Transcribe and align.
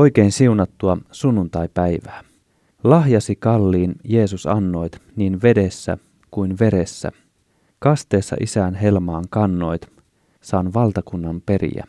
Oikein 0.00 0.32
siunattua 0.32 0.98
sunnuntaipäivää. 1.10 2.24
Lahjasi 2.84 3.36
kalliin 3.36 3.94
Jeesus 4.04 4.46
annoit 4.46 5.02
niin 5.16 5.42
vedessä 5.42 5.98
kuin 6.30 6.58
veressä. 6.60 7.12
Kasteessa 7.78 8.36
isään 8.40 8.74
helmaan 8.74 9.24
kannoit, 9.30 9.88
saan 10.40 10.74
valtakunnan 10.74 11.42
periä. 11.46 11.84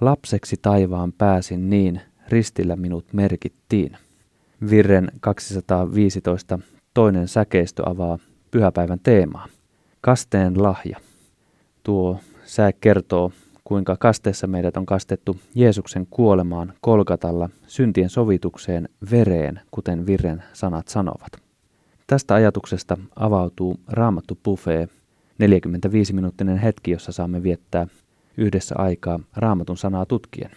Lapseksi 0.00 0.56
taivaan 0.62 1.12
pääsin 1.12 1.70
niin, 1.70 2.00
ristillä 2.28 2.76
minut 2.76 3.12
merkittiin. 3.12 3.96
Virren 4.70 5.12
215 5.20 6.58
toinen 6.94 7.28
säkeistö 7.28 7.90
avaa 7.90 8.18
pyhäpäivän 8.50 9.00
teemaa. 9.02 9.46
Kasteen 10.00 10.62
lahja. 10.62 11.00
Tuo 11.82 12.20
sää 12.44 12.72
kertoo, 12.72 13.32
kuinka 13.72 13.96
kasteessa 13.96 14.46
meidät 14.46 14.76
on 14.76 14.86
kastettu 14.86 15.36
Jeesuksen 15.54 16.06
kuolemaan 16.10 16.72
Kolkatalla 16.80 17.48
syntien 17.66 18.10
sovitukseen 18.10 18.88
vereen, 19.10 19.60
kuten 19.70 20.06
Virren 20.06 20.42
sanat 20.52 20.88
sanovat. 20.88 21.32
Tästä 22.06 22.34
ajatuksesta 22.34 22.98
avautuu 23.16 23.80
Raamattu 23.88 24.38
Buffet, 24.44 24.90
45-minuuttinen 25.42 26.56
hetki, 26.56 26.90
jossa 26.90 27.12
saamme 27.12 27.42
viettää 27.42 27.86
yhdessä 28.36 28.74
aikaa 28.78 29.20
Raamatun 29.36 29.76
sanaa 29.76 30.06
tutkien. 30.06 30.50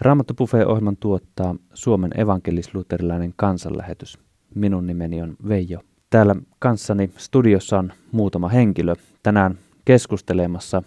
Raamattu 0.00 0.34
Buffet-ohjelman 0.34 0.96
tuottaa 0.96 1.54
Suomen 1.74 2.10
evankelis-luterilainen 2.16 3.32
kansanlähetys. 3.36 4.18
Minun 4.54 4.86
nimeni 4.86 5.22
on 5.22 5.36
Veijo. 5.48 5.80
Täällä 6.10 6.36
kanssani 6.58 7.10
studiossa 7.16 7.78
on 7.78 7.92
muutama 8.12 8.48
henkilö. 8.48 8.94
Tänään 9.22 9.58
keskustelemassa 9.84 10.82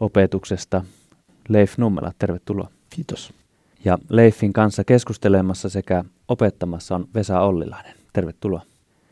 opetuksesta 0.00 0.84
Leif 1.50 1.78
Nummela. 1.78 2.12
Tervetuloa. 2.18 2.68
Kiitos. 2.90 3.32
Ja 3.84 3.98
Leifin 4.08 4.52
kanssa 4.52 4.84
keskustelemassa 4.84 5.68
sekä 5.68 6.04
opettamassa 6.28 6.94
on 6.94 7.08
Vesa 7.14 7.40
Ollilainen. 7.40 7.94
Tervetuloa. 8.12 8.62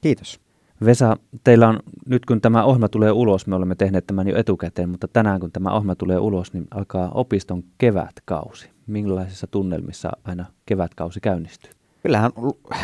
Kiitos. 0.00 0.40
Vesa, 0.84 1.16
teillä 1.44 1.68
on, 1.68 1.80
nyt 2.06 2.26
kun 2.26 2.40
tämä 2.40 2.64
ohjelma 2.64 2.88
tulee 2.88 3.12
ulos, 3.12 3.46
me 3.46 3.54
olemme 3.54 3.74
tehneet 3.74 4.06
tämän 4.06 4.28
jo 4.28 4.36
etukäteen, 4.36 4.88
mutta 4.88 5.08
tänään 5.08 5.40
kun 5.40 5.52
tämä 5.52 5.70
ohjelma 5.70 5.94
tulee 5.94 6.18
ulos, 6.18 6.52
niin 6.52 6.66
alkaa 6.70 7.10
opiston 7.14 7.64
kevätkausi. 7.78 8.70
Millaisissa 8.86 9.46
tunnelmissa 9.46 10.10
aina 10.24 10.44
kevätkausi 10.66 11.20
käynnistyy? 11.20 11.72
Kyllähän 12.02 12.30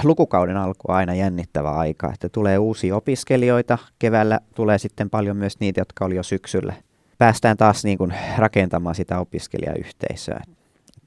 lukukauden 0.05 0.57
alku 0.57 0.83
on 0.89 0.95
aina 0.95 1.15
jännittävä 1.15 1.71
aika, 1.71 2.13
että 2.13 2.29
tulee 2.29 2.59
uusia 2.59 2.97
opiskelijoita, 2.97 3.79
keväällä 3.99 4.41
tulee 4.55 4.79
sitten 4.79 5.11
paljon 5.11 5.37
myös 5.37 5.61
niitä, 5.61 5.81
jotka 5.81 6.05
oli 6.05 6.17
jo 6.17 6.23
syksyllä. 6.23 6.75
Päästään 7.19 7.57
taas 7.57 7.85
niin 7.85 7.99
kuin 7.99 8.15
rakentamaan 8.39 8.95
sitä 8.95 9.19
opiskelijayhteisöä. 9.21 10.41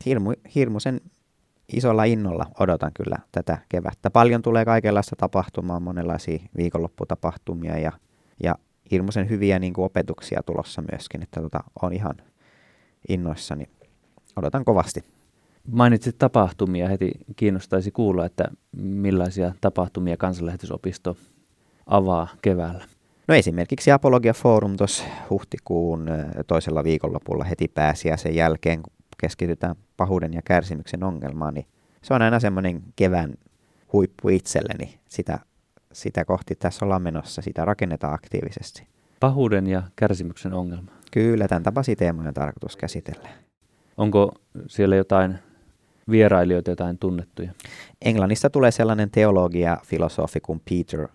Hirmu, 0.05 0.33
hirmuisen 0.55 1.01
isolla 1.73 2.03
innolla 2.03 2.45
odotan 2.59 2.91
kyllä 2.93 3.17
tätä 3.31 3.57
kevättä. 3.69 4.09
Paljon 4.09 4.41
tulee 4.41 4.65
kaikenlaista 4.65 5.15
tapahtumaa, 5.15 5.79
monenlaisia 5.79 6.39
viikonlopputapahtumia 6.57 7.77
ja, 7.77 7.91
ja 8.43 8.55
hirmuisen 8.91 9.29
hyviä 9.29 9.59
niin 9.59 9.73
kuin 9.73 9.85
opetuksia 9.85 10.43
tulossa 10.45 10.83
myöskin, 10.91 11.23
että 11.23 11.41
tota, 11.41 11.59
on 11.81 11.93
ihan 11.93 12.15
innoissani. 13.09 13.69
Odotan 14.35 14.65
kovasti. 14.65 15.03
Mainitsit 15.71 16.17
tapahtumia, 16.17 16.87
heti 16.87 17.11
kiinnostaisi 17.35 17.91
kuulla, 17.91 18.25
että 18.25 18.43
millaisia 18.77 19.53
tapahtumia 19.61 20.17
kansanlähetysopisto 20.17 21.17
avaa 21.85 22.27
keväällä. 22.41 22.85
No 23.27 23.35
esimerkiksi 23.35 23.91
Apologia 23.91 24.33
Forum 24.33 24.77
tuossa 24.77 25.03
huhtikuun 25.29 26.09
toisella 26.47 26.83
viikonlopulla 26.83 27.43
heti 27.43 27.67
pääsiäisen 27.67 28.35
jälkeen, 28.35 28.83
kun 28.83 28.93
keskitytään 29.21 29.75
pahuuden 29.97 30.33
ja 30.33 30.41
kärsimyksen 30.45 31.03
ongelmaan, 31.03 31.53
niin 31.53 31.65
se 32.01 32.13
on 32.13 32.21
aina 32.21 32.39
semmoinen 32.39 32.83
kevään 32.95 33.33
huippu 33.93 34.29
itselleni. 34.29 34.99
Sitä, 35.09 35.39
sitä 35.91 36.25
kohti 36.25 36.55
tässä 36.55 36.85
ollaan 36.85 37.01
menossa, 37.01 37.41
sitä 37.41 37.65
rakennetaan 37.65 38.13
aktiivisesti. 38.13 38.87
Pahuuden 39.19 39.67
ja 39.67 39.83
kärsimyksen 39.95 40.53
ongelma. 40.53 40.91
Kyllä, 41.11 41.47
tämän 41.47 41.63
tapaisia 41.63 41.95
teemoja 41.95 42.27
on 42.27 42.33
tarkoitus 42.33 42.75
käsitellä. 42.75 43.29
Onko 43.97 44.31
siellä 44.67 44.95
jotain 44.95 45.39
vierailijoita, 46.09 46.71
jotain 46.71 46.97
tunnettuja? 46.97 47.51
Englannista 48.01 48.49
tulee 48.49 48.71
sellainen 48.71 49.11
teologia 49.11 49.77
filosofi 49.85 50.39
kuin 50.39 50.61
Peter 50.69 51.07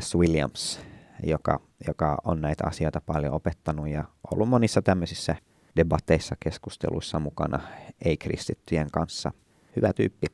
S. 0.00 0.16
Williams, 0.16 0.80
joka, 1.22 1.60
joka 1.86 2.18
on 2.24 2.40
näitä 2.40 2.64
asioita 2.66 3.00
paljon 3.00 3.34
opettanut 3.34 3.88
ja 3.88 4.04
ollut 4.32 4.48
monissa 4.48 4.82
tämmöisissä 4.82 5.36
debatteissa, 5.76 6.36
keskusteluissa 6.40 7.20
mukana 7.20 7.60
ei-kristittyjen 8.04 8.90
kanssa. 8.92 9.32
Hyvä 9.76 9.92
tyyppi. 9.92 10.26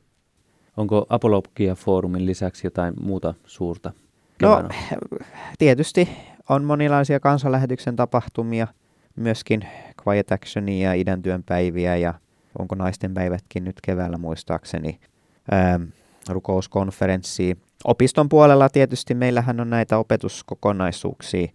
Onko 0.77 1.05
Apologia-foorumin 1.09 2.25
lisäksi 2.25 2.67
jotain 2.67 2.93
muuta 3.01 3.33
suurta? 3.45 3.93
No, 4.41 4.69
tietysti 5.59 6.09
on 6.49 6.63
monilaisia 6.63 7.19
kansanlähetyksen 7.19 7.95
tapahtumia, 7.95 8.67
myöskin 9.15 9.67
Quiet 10.07 10.31
Actionia 10.31 10.89
ja 10.89 10.93
idän 10.93 11.21
työn 11.21 11.43
päiviä 11.43 11.95
ja 11.95 12.13
onko 12.59 12.75
naisten 12.75 13.13
päivätkin 13.13 13.63
nyt 13.63 13.75
keväällä 13.83 14.17
muistaakseni, 14.17 14.99
ää, 15.51 15.79
rukouskonferenssia. 16.29 17.55
Opiston 17.83 18.29
puolella 18.29 18.69
tietysti 18.69 19.13
meillähän 19.13 19.59
on 19.59 19.69
näitä 19.69 19.97
opetuskokonaisuuksia 19.97 21.47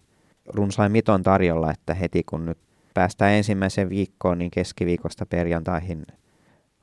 runsain 0.45 0.91
miton 0.91 1.23
tarjolla, 1.23 1.71
että 1.71 1.93
heti 1.93 2.23
kun 2.23 2.45
nyt 2.45 2.57
päästään 2.93 3.33
ensimmäiseen 3.33 3.89
viikkoon, 3.89 4.37
niin 4.37 4.51
keskiviikosta 4.51 5.25
perjantaihin, 5.25 6.05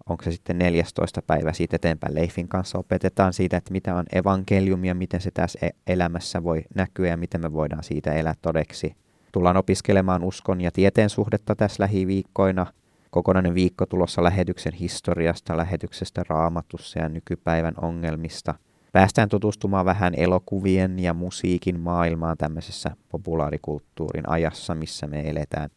onko 0.09 0.25
se 0.25 0.33
sitten 0.33 0.59
14. 0.59 1.23
päivä 1.23 1.53
siitä 1.53 1.77
eteenpäin 1.77 2.15
Leifin 2.15 2.49
kanssa 2.49 2.79
opetetaan 2.79 3.33
siitä, 3.33 3.57
että 3.57 3.73
mitä 3.73 3.95
on 3.95 4.05
evankeliumi 4.13 4.89
ja 4.89 4.95
miten 4.95 5.21
se 5.21 5.31
tässä 5.31 5.59
e- 5.67 5.71
elämässä 5.87 6.45
voi 6.45 6.63
näkyä 6.75 7.09
ja 7.09 7.17
miten 7.17 7.41
me 7.41 7.53
voidaan 7.53 7.85
siitä 7.85 8.13
elää 8.13 8.35
todeksi. 8.43 8.95
Tullaan 9.33 9.57
opiskelemaan 9.57 10.25
uskon 10.25 10.61
ja 10.61 10.71
tieteen 10.71 11.11
suhdetta 11.11 11.55
tässä 11.55 11.83
lähiviikkoina. 11.83 12.67
Kokonainen 13.11 13.55
viikko 13.55 13.87
tulossa 13.87 14.25
lähetyksen 14.25 14.73
historiasta, 14.73 15.57
lähetyksestä 15.57 16.23
raamatussa 16.29 16.99
ja 16.99 17.09
nykypäivän 17.09 17.75
ongelmista. 17.83 18.55
Päästään 18.93 19.29
tutustumaan 19.29 19.85
vähän 19.85 20.15
elokuvien 20.17 20.99
ja 20.99 21.15
musiikin 21.15 21.81
maailmaan 21.81 22.37
tämmöisessä 22.39 22.91
populaarikulttuurin 23.09 24.29
ajassa, 24.29 24.75
missä 24.75 25.07
me 25.07 25.31
eletään 25.31 25.71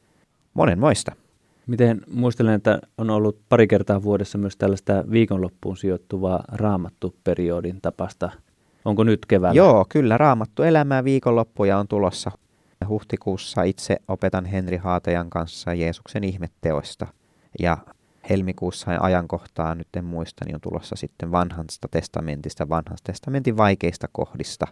monenmoista. 0.53 1.11
Miten 1.67 2.01
muistelen, 2.13 2.53
että 2.53 2.79
on 2.97 3.09
ollut 3.09 3.39
pari 3.49 3.67
kertaa 3.67 4.03
vuodessa 4.03 4.37
myös 4.37 4.57
tällaista 4.57 5.03
viikonloppuun 5.11 5.77
sijoittuvaa 5.77 6.43
raamattu-periodin 6.51 7.81
tapasta. 7.81 8.31
Onko 8.85 9.03
nyt 9.03 9.25
keväällä? 9.25 9.57
Joo, 9.57 9.85
kyllä 9.89 10.17
raamattu 10.17 10.63
elämää 10.63 11.03
viikonloppuja 11.03 11.77
on 11.77 11.87
tulossa. 11.87 12.31
Huhtikuussa 12.87 13.63
itse 13.63 13.97
opetan 14.07 14.45
Henri 14.45 14.77
Haatajan 14.77 15.29
kanssa 15.29 15.73
Jeesuksen 15.73 16.23
ihmetteoista. 16.23 17.07
Ja 17.59 17.77
helmikuussa 18.29 18.91
ajankohtaa, 18.99 19.75
nyt 19.75 19.87
en 19.97 20.05
muista, 20.05 20.45
niin 20.45 20.55
on 20.55 20.61
tulossa 20.61 20.95
sitten 20.95 21.31
vanhasta 21.31 21.87
testamentista, 21.91 22.69
vanhasta 22.69 23.11
testamentin 23.11 23.57
vaikeista 23.57 24.07
kohdista. 24.11 24.67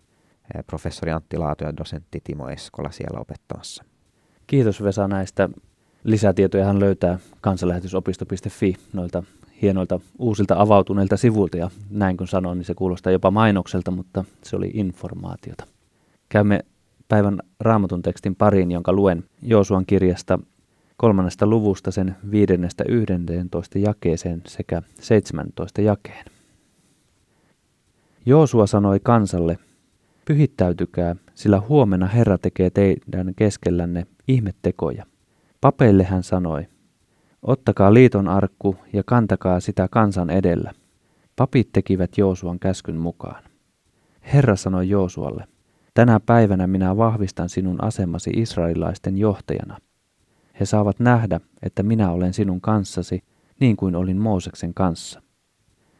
Professori 0.67 1.11
Antti 1.11 1.37
Laatu 1.37 1.63
ja 1.63 1.77
dosentti 1.77 2.21
Timo 2.23 2.49
Eskola 2.49 2.91
siellä 2.91 3.19
opettamassa. 3.19 3.83
Kiitos 4.47 4.83
Vesa 4.83 5.07
näistä 5.07 5.49
Lisätietoja 6.03 6.65
hän 6.65 6.79
löytää 6.79 7.19
kansanlähetysopisto.fi 7.41 8.75
noilta 8.93 9.23
hienoilta 9.61 9.99
uusilta 10.19 10.55
avautuneilta 10.57 11.17
sivuilta 11.17 11.57
ja 11.57 11.69
näin 11.89 12.17
kun 12.17 12.27
sanon, 12.27 12.57
niin 12.57 12.65
se 12.65 12.73
kuulostaa 12.73 13.13
jopa 13.13 13.31
mainokselta, 13.31 13.91
mutta 13.91 14.25
se 14.43 14.55
oli 14.55 14.71
informaatiota. 14.73 15.67
Käymme 16.29 16.59
päivän 17.07 17.39
raamatun 17.59 18.01
tekstin 18.01 18.35
pariin, 18.35 18.71
jonka 18.71 18.93
luen 18.93 19.23
Joosuan 19.41 19.85
kirjasta 19.85 20.39
kolmannesta 21.01 21.47
luvusta 21.47 21.91
sen 21.91 22.15
viidennestä 22.31 22.83
yhdentoista 22.87 23.79
jakeeseen 23.79 24.41
sekä 24.47 24.81
17 24.99 25.81
jakeen. 25.81 26.25
Joosua 28.25 28.67
sanoi 28.67 28.99
kansalle, 29.03 29.57
pyhittäytykää, 30.25 31.15
sillä 31.33 31.61
huomenna 31.69 32.07
Herra 32.07 32.37
tekee 32.37 32.69
teidän 32.69 33.33
keskellänne 33.35 34.07
ihmettekoja. 34.27 35.05
Papeille 35.61 36.03
hän 36.03 36.23
sanoi, 36.23 36.67
ottakaa 37.43 37.93
liiton 37.93 38.27
arkku 38.27 38.75
ja 38.93 39.03
kantakaa 39.05 39.59
sitä 39.59 39.87
kansan 39.91 40.29
edellä. 40.29 40.71
Papit 41.35 41.69
tekivät 41.73 42.17
Joosuan 42.17 42.59
käskyn 42.59 42.97
mukaan. 42.97 43.43
Herra 44.33 44.55
sanoi 44.55 44.89
Joosualle, 44.89 45.43
tänä 45.93 46.19
päivänä 46.19 46.67
minä 46.67 46.97
vahvistan 46.97 47.49
sinun 47.49 47.83
asemasi 47.83 48.29
israelilaisten 48.29 49.17
johtajana. 49.17 49.77
He 50.61 50.65
saavat 50.65 50.99
nähdä, 50.99 51.39
että 51.63 51.83
minä 51.83 52.11
olen 52.11 52.33
sinun 52.33 52.61
kanssasi, 52.61 53.23
niin 53.59 53.77
kuin 53.77 53.95
olin 53.95 54.17
Mooseksen 54.17 54.73
kanssa. 54.73 55.21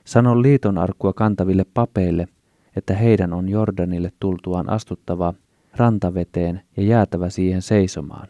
Sano 0.06 0.42
liiton 0.42 0.78
arkkua 0.78 1.14
kantaville 1.14 1.66
papeille, 1.74 2.28
että 2.76 2.96
heidän 2.96 3.34
on 3.34 3.50
Jordanille 3.50 4.12
tultuaan 4.20 4.70
astuttava 4.70 5.34
rantaveteen 5.76 6.62
ja 6.78 6.84
jäätävä 6.84 7.30
siihen 7.30 7.62
seisomaan. 7.62 8.28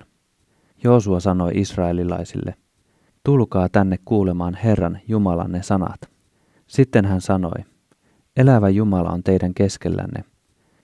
Joosua 0.84 1.20
sanoi 1.20 1.52
israelilaisille, 1.54 2.56
tulkaa 3.24 3.70
tänne 3.70 3.98
kuulemaan 4.06 4.54
Herran 4.64 5.00
Jumalanne 5.08 5.64
sanat. 5.64 6.02
Sitten 6.68 7.06
hän 7.06 7.22
sanoi, 7.22 7.64
Elävä 8.38 8.70
Jumala 8.70 9.10
on 9.10 9.24
teidän 9.24 9.54
keskellänne. 9.54 10.24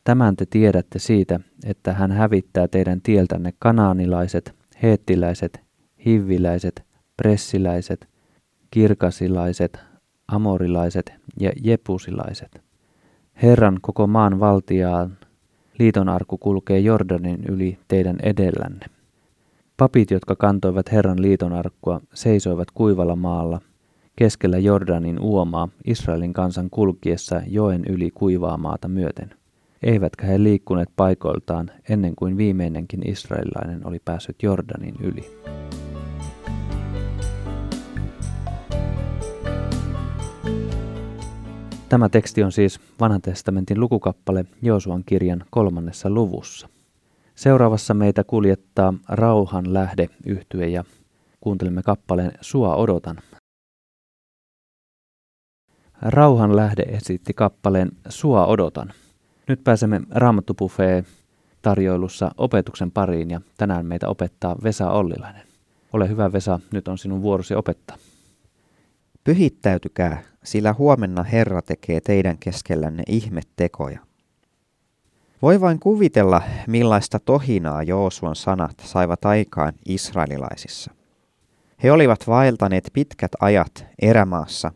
Tämän 0.03 0.35
te 0.35 0.45
tiedätte 0.45 0.99
siitä, 0.99 1.39
että 1.65 1.93
hän 1.93 2.11
hävittää 2.11 2.67
teidän 2.67 3.01
tieltänne 3.01 3.53
kanaanilaiset, 3.59 4.56
heettiläiset, 4.83 5.61
hivviläiset, 6.05 6.83
pressiläiset, 7.17 8.07
kirkasilaiset, 8.71 9.79
amorilaiset 10.27 11.13
ja 11.39 11.51
jepusilaiset. 11.63 12.61
Herran 13.41 13.79
koko 13.81 14.07
maan 14.07 14.39
valtiaan 14.39 15.17
liiton 15.79 16.09
arku 16.09 16.37
kulkee 16.37 16.79
Jordanin 16.79 17.43
yli 17.49 17.77
teidän 17.87 18.17
edellänne. 18.23 18.85
Papit, 19.77 20.11
jotka 20.11 20.35
kantoivat 20.35 20.91
Herran 20.91 21.21
liiton 21.21 21.53
arkkua, 21.53 22.01
seisoivat 22.13 22.71
kuivalla 22.73 23.15
maalla 23.15 23.61
keskellä 24.15 24.57
Jordanin 24.57 25.19
uomaa 25.19 25.69
Israelin 25.85 26.33
kansan 26.33 26.69
kulkiessa 26.69 27.41
joen 27.47 27.85
yli 27.85 28.11
kuivaa 28.11 28.57
maata 28.57 28.87
myöten. 28.87 29.36
Eivätkä 29.83 30.27
he 30.27 30.43
liikkuneet 30.43 30.89
paikoiltaan 30.95 31.71
ennen 31.89 32.15
kuin 32.15 32.37
viimeinenkin 32.37 33.09
israelilainen 33.09 33.87
oli 33.87 33.99
päässyt 34.05 34.43
Jordanin 34.43 34.95
yli. 34.99 35.37
Tämä 41.89 42.09
teksti 42.09 42.43
on 42.43 42.51
siis 42.51 42.79
vanhan 42.99 43.21
testamentin 43.21 43.79
lukukappale 43.79 44.45
Joosuan 44.61 45.03
kirjan 45.05 45.45
kolmannessa 45.49 46.09
luvussa. 46.09 46.69
Seuraavassa 47.35 47.93
meitä 47.93 48.23
kuljettaa 48.23 48.93
Rauhan 49.09 49.73
lähde 49.73 50.09
yhtye 50.25 50.67
ja 50.67 50.83
kuuntelemme 51.41 51.83
kappaleen 51.83 52.31
Sua 52.41 52.75
odotan. 52.75 53.17
Rauhan 56.01 56.55
lähde 56.55 56.83
esitti 56.83 57.33
kappaleen 57.33 57.91
Sua 58.09 58.45
odotan. 58.45 58.93
Nyt 59.47 59.63
pääsemme 59.63 60.01
Raamattupuffeen 60.11 61.05
tarjoilussa 61.61 62.31
opetuksen 62.37 62.91
pariin 62.91 63.31
ja 63.31 63.41
tänään 63.57 63.85
meitä 63.85 64.09
opettaa 64.09 64.55
Vesa 64.63 64.91
Ollilainen. 64.91 65.43
Ole 65.93 66.09
hyvä 66.09 66.33
Vesa, 66.33 66.59
nyt 66.71 66.87
on 66.87 66.97
sinun 66.97 67.21
vuorosi 67.21 67.55
opettaa. 67.55 67.97
Pyhittäytykää, 69.23 70.23
sillä 70.43 70.73
huomenna 70.73 71.23
Herra 71.23 71.61
tekee 71.61 72.01
teidän 72.01 72.37
keskellänne 72.37 73.03
ihmettekoja. 73.07 73.99
Voi 75.41 75.61
vain 75.61 75.79
kuvitella, 75.79 76.41
millaista 76.67 77.19
tohinaa 77.19 77.83
Joosuan 77.83 78.35
sanat 78.35 78.83
saivat 78.85 79.25
aikaan 79.25 79.73
israelilaisissa. 79.85 80.91
He 81.83 81.91
olivat 81.91 82.27
vaeltaneet 82.27 82.89
pitkät 82.93 83.31
ajat 83.39 83.85
erämaassa. 84.01 84.71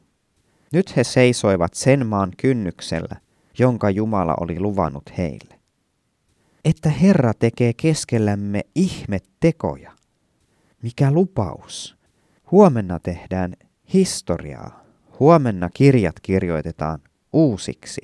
Nyt 0.74 0.96
he 0.98 1.04
seisoivat 1.04 1.74
sen 1.74 2.08
maan 2.08 2.32
kynnyksellä, 2.38 3.16
jonka 3.60 3.90
Jumala 3.90 4.36
oli 4.40 4.60
luvannut 4.60 5.18
heille. 5.18 5.60
Että 6.66 6.90
Herra 6.90 7.34
tekee 7.34 7.74
keskellämme 7.74 8.62
ihmettekoja. 8.76 9.92
Mikä 10.84 11.12
lupaus! 11.12 11.98
Huomenna 12.52 13.00
tehdään 13.00 13.54
historiaa. 13.94 14.84
Huomenna 15.20 15.70
kirjat 15.74 16.16
kirjoitetaan 16.22 17.00
uusiksi. 17.34 18.02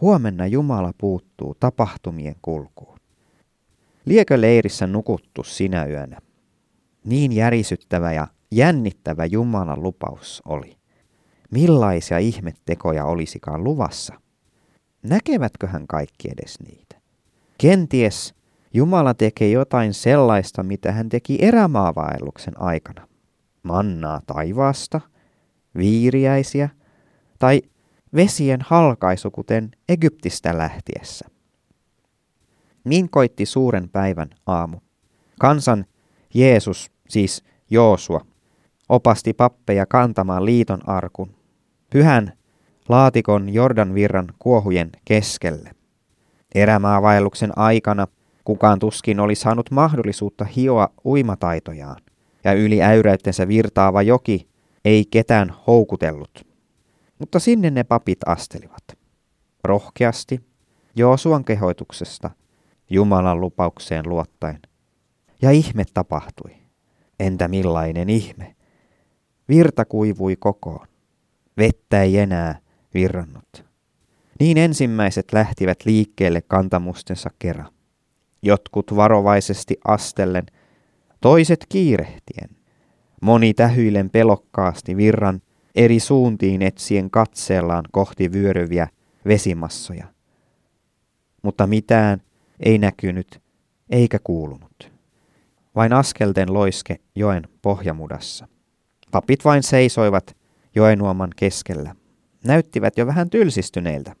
Huomenna 0.00 0.46
Jumala 0.46 0.92
puuttuu 0.98 1.54
tapahtumien 1.60 2.36
kulkuun. 2.42 2.98
Liekö 4.04 4.40
leirissä 4.40 4.86
nukuttu 4.86 5.44
sinä 5.44 5.86
yönä? 5.86 6.18
Niin 7.04 7.32
järisyttävä 7.32 8.12
ja 8.12 8.26
jännittävä 8.50 9.24
Jumalan 9.24 9.82
lupaus 9.82 10.42
oli. 10.44 10.76
Millaisia 11.50 12.18
ihmettekoja 12.18 13.04
olisikaan 13.04 13.64
luvassa? 13.64 14.21
Näkevätköhän 15.02 15.86
kaikki 15.86 16.28
edes 16.30 16.60
niitä? 16.60 16.96
Kenties 17.58 18.34
Jumala 18.74 19.14
tekee 19.14 19.50
jotain 19.50 19.94
sellaista, 19.94 20.62
mitä 20.62 20.92
hän 20.92 21.08
teki 21.08 21.38
erämaavaelluksen 21.40 22.60
aikana. 22.60 23.08
Mannaa 23.62 24.20
taivaasta, 24.26 25.00
viiriäisiä 25.76 26.68
tai 27.38 27.62
vesien 28.14 28.60
halkaisu, 28.60 29.30
kuten 29.30 29.70
Egyptistä 29.88 30.58
lähtiessä. 30.58 31.28
Niin 32.84 33.10
koitti 33.10 33.46
suuren 33.46 33.88
päivän 33.88 34.30
aamu. 34.46 34.78
Kansan 35.40 35.84
Jeesus, 36.34 36.90
siis 37.08 37.44
Joosua, 37.70 38.26
opasti 38.88 39.32
pappeja 39.32 39.86
kantamaan 39.86 40.44
liiton 40.44 40.88
arkun, 40.88 41.34
pyhän 41.90 42.32
laatikon 42.88 43.48
Jordan 43.48 43.94
virran 43.94 44.28
kuohujen 44.38 44.90
keskelle. 45.04 45.70
Erämaavaelluksen 46.54 47.58
aikana 47.58 48.06
kukaan 48.44 48.78
tuskin 48.78 49.20
oli 49.20 49.34
saanut 49.34 49.70
mahdollisuutta 49.70 50.44
hioa 50.44 50.88
uimataitojaan, 51.04 52.02
ja 52.44 52.52
yli 52.52 52.82
äyräyttensä 52.82 53.48
virtaava 53.48 54.02
joki 54.02 54.48
ei 54.84 55.04
ketään 55.10 55.54
houkutellut. 55.66 56.46
Mutta 57.18 57.38
sinne 57.38 57.70
ne 57.70 57.84
papit 57.84 58.18
astelivat. 58.26 58.84
Rohkeasti, 59.64 60.40
Joosuan 60.96 61.44
kehoituksesta, 61.44 62.30
Jumalan 62.90 63.40
lupaukseen 63.40 64.08
luottaen. 64.08 64.58
Ja 65.42 65.50
ihme 65.50 65.84
tapahtui. 65.94 66.50
Entä 67.20 67.48
millainen 67.48 68.10
ihme? 68.10 68.56
Virta 69.48 69.84
kuivui 69.84 70.36
kokoon. 70.36 70.86
Vettä 71.56 72.02
ei 72.02 72.18
enää 72.18 72.58
virrannut. 72.94 73.64
Niin 74.40 74.58
ensimmäiset 74.58 75.32
lähtivät 75.32 75.78
liikkeelle 75.84 76.42
kantamustensa 76.42 77.30
kerran. 77.38 77.72
Jotkut 78.42 78.96
varovaisesti 78.96 79.76
astellen, 79.84 80.46
toiset 81.20 81.66
kiirehtien. 81.68 82.48
Moni 83.22 83.54
tähyilen 83.54 84.10
pelokkaasti 84.10 84.96
virran 84.96 85.42
eri 85.74 86.00
suuntiin 86.00 86.62
etsien 86.62 87.10
katseellaan 87.10 87.84
kohti 87.92 88.32
vyöryviä 88.32 88.88
vesimassoja. 89.26 90.06
Mutta 91.42 91.66
mitään 91.66 92.22
ei 92.60 92.78
näkynyt 92.78 93.42
eikä 93.90 94.18
kuulunut. 94.24 94.92
Vain 95.74 95.92
askelten 95.92 96.54
loiske 96.54 96.96
joen 97.14 97.48
pohjamudassa. 97.62 98.48
Papit 99.10 99.44
vain 99.44 99.62
seisoivat 99.62 100.36
joenuoman 100.74 101.30
keskellä. 101.36 101.94
Näyttivät 102.44 102.98
jo 102.98 103.06
vähän 103.06 103.30
tylsistyneiltä. 103.30 104.14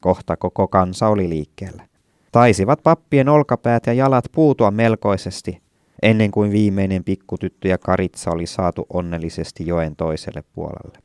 Kohta 0.00 0.36
koko 0.36 0.68
kansa 0.68 1.08
oli 1.08 1.28
liikkeellä. 1.28 1.88
Taisivat 2.32 2.82
pappien 2.82 3.28
olkapäät 3.28 3.86
ja 3.86 3.92
jalat 3.92 4.24
puutua 4.32 4.70
melkoisesti 4.70 5.62
ennen 6.02 6.30
kuin 6.30 6.52
viimeinen 6.52 7.04
pikkutyttö 7.04 7.68
ja 7.68 7.78
karitsa 7.78 8.30
oli 8.30 8.46
saatu 8.46 8.86
onnellisesti 8.92 9.66
joen 9.66 9.96
toiselle 9.96 10.44
puolelle. 10.52 10.98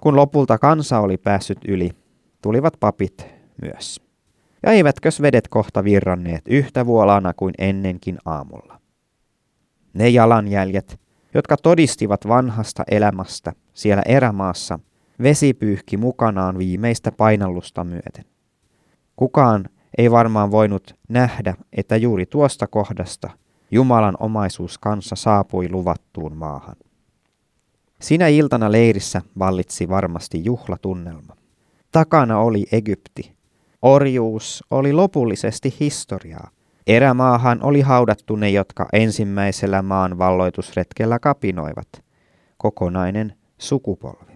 Kun 0.00 0.16
lopulta 0.16 0.58
kansa 0.58 1.00
oli 1.00 1.16
päässyt 1.16 1.58
yli, 1.68 1.90
tulivat 2.42 2.76
papit 2.80 3.26
myös. 3.62 4.00
Ja 4.62 4.72
eivätkös 4.72 5.22
vedet 5.22 5.48
kohta 5.48 5.84
virranneet 5.84 6.42
yhtä 6.48 6.86
vuolana 6.86 7.32
kuin 7.34 7.54
ennenkin 7.58 8.18
aamulla. 8.24 8.80
Ne 9.94 10.08
jalanjäljet, 10.08 11.00
jotka 11.34 11.56
todistivat 11.56 12.28
vanhasta 12.28 12.84
elämästä 12.90 13.52
siellä 13.74 14.02
erämaassa, 14.06 14.78
vesi 15.22 15.54
pyyhki 15.54 15.96
mukanaan 15.96 16.58
viimeistä 16.58 17.12
painallusta 17.12 17.84
myöten. 17.84 18.24
Kukaan 19.16 19.64
ei 19.98 20.10
varmaan 20.10 20.50
voinut 20.50 20.94
nähdä, 21.08 21.54
että 21.72 21.96
juuri 21.96 22.26
tuosta 22.26 22.66
kohdasta 22.66 23.30
Jumalan 23.74 24.16
omaisuus 24.20 24.78
kanssa 24.78 25.16
saapui 25.16 25.68
luvattuun 25.70 26.36
maahan. 26.36 26.76
Sinä 28.00 28.28
iltana 28.28 28.72
leirissä 28.72 29.22
vallitsi 29.38 29.88
varmasti 29.88 30.44
juhlatunnelma. 30.44 31.36
Takana 31.92 32.38
oli 32.38 32.66
Egypti. 32.72 33.32
Orjuus 33.82 34.64
oli 34.70 34.92
lopullisesti 34.92 35.74
historiaa. 35.80 36.50
Erämaahan 36.86 37.62
oli 37.62 37.80
haudattu 37.80 38.36
ne, 38.36 38.50
jotka 38.50 38.88
ensimmäisellä 38.92 39.82
maan 39.82 40.18
valloitusretkellä 40.18 41.18
kapinoivat. 41.18 41.88
Kokonainen 42.56 43.34
sukupolvi. 43.58 44.31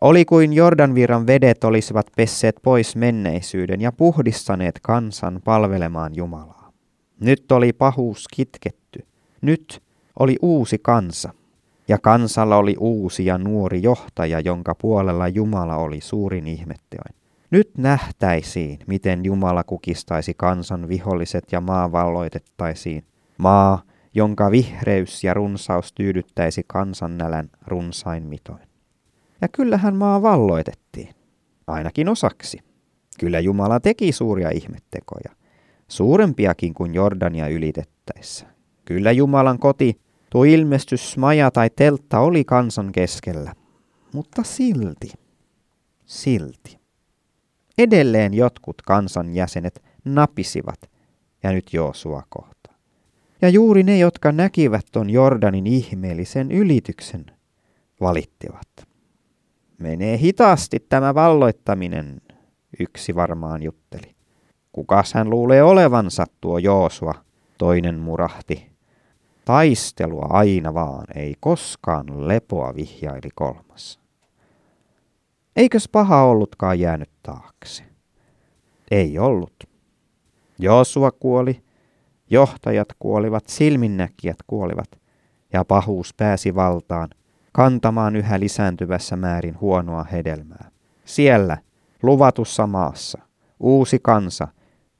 Oli 0.00 0.24
kuin 0.24 0.52
Jordanvirran 0.52 1.26
vedet 1.26 1.64
olisivat 1.64 2.06
pesseet 2.16 2.56
pois 2.62 2.96
menneisyyden 2.96 3.80
ja 3.80 3.92
puhdistaneet 3.92 4.78
kansan 4.82 5.40
palvelemaan 5.44 6.16
Jumalaa. 6.16 6.72
Nyt 7.20 7.52
oli 7.52 7.72
pahuus 7.72 8.28
kitketty. 8.34 9.06
Nyt 9.40 9.82
oli 10.18 10.36
uusi 10.42 10.78
kansa. 10.82 11.32
Ja 11.88 11.98
kansalla 11.98 12.56
oli 12.56 12.76
uusi 12.78 13.26
ja 13.26 13.38
nuori 13.38 13.82
johtaja, 13.82 14.40
jonka 14.40 14.74
puolella 14.74 15.28
Jumala 15.28 15.76
oli 15.76 16.00
suurin 16.00 16.46
ihmetteoin. 16.46 17.14
Nyt 17.50 17.70
nähtäisiin, 17.78 18.78
miten 18.86 19.24
Jumala 19.24 19.64
kukistaisi 19.64 20.34
kansan 20.36 20.88
viholliset 20.88 21.44
ja 21.52 21.60
maa 21.60 21.92
valloitettaisiin. 21.92 23.04
Maa, 23.38 23.82
jonka 24.14 24.50
vihreys 24.50 25.24
ja 25.24 25.34
runsaus 25.34 25.92
tyydyttäisi 25.92 26.64
kansan 26.66 27.18
nälän 27.18 27.50
runsain 27.66 28.22
mitoin. 28.22 28.67
Ja 29.40 29.48
kyllähän 29.48 29.96
maa 29.96 30.22
valloitettiin, 30.22 31.14
ainakin 31.66 32.08
osaksi. 32.08 32.58
Kyllä 33.20 33.40
Jumala 33.40 33.80
teki 33.80 34.12
suuria 34.12 34.50
ihmettekoja, 34.50 35.30
suurempiakin 35.88 36.74
kuin 36.74 36.94
Jordania 36.94 37.48
ylitettäessä. 37.48 38.46
Kyllä 38.84 39.12
Jumalan 39.12 39.58
koti, 39.58 40.00
tuo 40.30 40.44
ilmestysmaja 40.44 41.50
tai 41.50 41.70
teltta 41.76 42.18
oli 42.20 42.44
kansan 42.44 42.92
keskellä, 42.92 43.54
mutta 44.12 44.42
silti, 44.42 45.10
silti. 46.06 46.78
Edelleen 47.78 48.34
jotkut 48.34 48.82
kansan 48.82 49.34
jäsenet 49.34 49.82
napisivat, 50.04 50.90
ja 51.42 51.52
nyt 51.52 51.72
Joosua 51.72 52.22
kohta. 52.28 52.72
Ja 53.42 53.48
juuri 53.48 53.82
ne, 53.82 53.98
jotka 53.98 54.32
näkivät 54.32 54.86
ton 54.92 55.10
Jordanin 55.10 55.66
ihmeellisen 55.66 56.52
ylityksen, 56.52 57.26
valittivat. 58.00 58.87
Menee 59.78 60.18
hitaasti 60.18 60.86
tämä 60.88 61.14
valloittaminen, 61.14 62.20
yksi 62.80 63.14
varmaan 63.14 63.62
jutteli. 63.62 64.14
Kukas 64.72 65.14
hän 65.14 65.30
luulee 65.30 65.62
olevansa 65.62 66.24
tuo 66.40 66.58
Joosua, 66.58 67.14
toinen 67.58 67.98
murahti. 67.98 68.70
Taistelua 69.44 70.26
aina 70.30 70.74
vaan, 70.74 71.04
ei 71.14 71.34
koskaan 71.40 72.28
lepoa 72.28 72.74
vihjaili 72.74 73.28
kolmas. 73.34 74.00
Eikös 75.56 75.88
paha 75.88 76.24
ollutkaan 76.24 76.80
jäänyt 76.80 77.10
taakse? 77.22 77.84
Ei 78.90 79.18
ollut. 79.18 79.54
Joosua 80.58 81.10
kuoli, 81.10 81.62
johtajat 82.30 82.88
kuolivat, 82.98 83.46
silminnäkijät 83.46 84.38
kuolivat, 84.46 85.00
ja 85.52 85.64
pahuus 85.64 86.14
pääsi 86.14 86.54
valtaan, 86.54 87.08
kantamaan 87.58 88.16
yhä 88.16 88.40
lisääntyvässä 88.40 89.16
määrin 89.16 89.60
huonoa 89.60 90.04
hedelmää. 90.04 90.70
Siellä, 91.04 91.58
luvatussa 92.02 92.66
maassa, 92.66 93.18
uusi 93.60 93.98
kansa, 94.02 94.48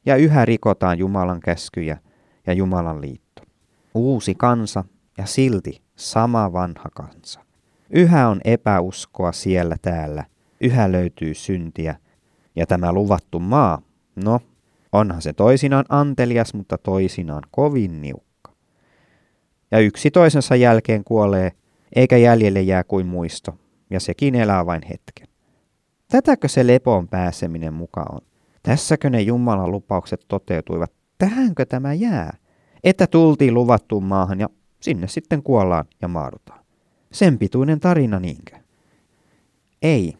ja 0.06 0.16
yhä 0.16 0.44
rikotaan 0.44 0.98
Jumalan 0.98 1.40
käskyjä 1.40 1.98
ja 2.46 2.52
Jumalan 2.52 3.00
liitto. 3.00 3.42
Uusi 3.94 4.34
kansa 4.34 4.84
ja 5.18 5.26
silti 5.26 5.82
sama 5.96 6.52
vanha 6.52 6.88
kansa. 6.94 7.40
Yhä 7.90 8.28
on 8.28 8.40
epäuskoa 8.44 9.32
siellä 9.32 9.76
täällä, 9.82 10.24
yhä 10.60 10.92
löytyy 10.92 11.34
syntiä, 11.34 11.96
ja 12.56 12.66
tämä 12.66 12.92
luvattu 12.92 13.40
maa, 13.40 13.82
no, 14.24 14.40
onhan 14.92 15.22
se 15.22 15.32
toisinaan 15.32 15.84
antelias, 15.88 16.54
mutta 16.54 16.78
toisinaan 16.78 17.42
kovin 17.50 18.02
niukka. 18.02 18.52
Ja 19.70 19.78
yksi 19.78 20.10
toisensa 20.10 20.56
jälkeen 20.56 21.04
kuolee, 21.04 21.52
eikä 21.96 22.16
jäljelle 22.16 22.60
jää 22.60 22.84
kuin 22.84 23.06
muisto, 23.06 23.58
ja 23.90 24.00
sekin 24.00 24.34
elää 24.34 24.66
vain 24.66 24.82
hetken. 24.82 25.28
Tätäkö 26.08 26.48
se 26.48 26.66
lepoon 26.66 27.08
pääseminen 27.08 27.74
muka 27.74 28.04
on? 28.12 28.20
Tässäkö 28.62 29.10
ne 29.10 29.20
Jumalan 29.20 29.70
lupaukset 29.70 30.24
toteutuivat? 30.28 30.92
Tähänkö 31.18 31.66
tämä 31.66 31.92
jää? 31.92 32.36
Että 32.84 33.06
tultiin 33.06 33.54
luvattuun 33.54 34.04
maahan 34.04 34.40
ja 34.40 34.48
sinne 34.80 35.08
sitten 35.08 35.42
kuollaan 35.42 35.84
ja 36.02 36.08
maadutaan. 36.08 36.64
Sen 37.12 37.38
pituinen 37.38 37.80
tarina 37.80 38.20
niinkö? 38.20 38.56
Ei. 39.82 40.16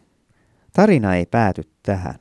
Tarina 0.73 1.15
ei 1.15 1.25
pääty 1.25 1.61
tähän. 1.83 2.15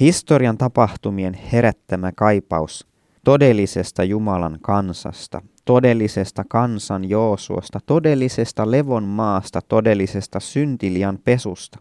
Historian 0.00 0.58
tapahtumien 0.58 1.34
herättämä 1.34 2.12
kaipaus 2.12 2.86
todellisesta 3.26 4.04
Jumalan 4.04 4.58
kansasta, 4.62 5.42
todellisesta 5.64 6.44
kansan 6.48 7.08
Joosuosta, 7.08 7.80
todellisesta 7.86 8.70
levon 8.70 9.04
maasta, 9.04 9.60
todellisesta 9.68 10.40
syntilian 10.40 11.18
pesusta. 11.24 11.78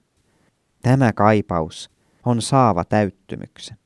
Tämä 0.82 1.14
kaipaus 1.14 1.90
on 2.25 2.42
saava 2.42 2.86
täyttymyksen. 2.86 3.78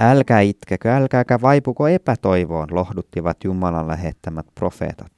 Älkää 0.00 0.40
itkekö, 0.40 0.90
älkääkä 0.90 1.40
vaipuko 1.40 1.88
epätoivoon, 1.88 2.68
lohduttivat 2.70 3.44
Jumalan 3.44 3.88
lähettämät 3.88 4.46
profeetat. 4.54 5.12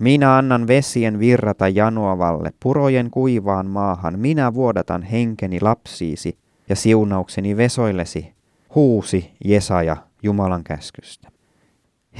Minä 0.00 0.36
annan 0.36 0.66
vesien 0.66 1.18
virrata 1.18 1.68
janoavalle, 1.68 2.52
purojen 2.62 3.10
kuivaan 3.10 3.66
maahan, 3.66 4.18
minä 4.18 4.54
vuodatan 4.54 5.02
henkeni 5.02 5.60
lapsiisi 5.60 6.38
ja 6.68 6.76
siunaukseni 6.76 7.56
vesoillesi, 7.56 8.32
huusi 8.74 9.30
Jesaja 9.44 10.07
Jumalan 10.22 10.64
käskystä. 10.64 11.28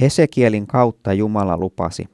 Hesekielin 0.01 0.67
kautta 0.67 1.13
Jumala 1.13 1.57
lupasi, 1.57 2.09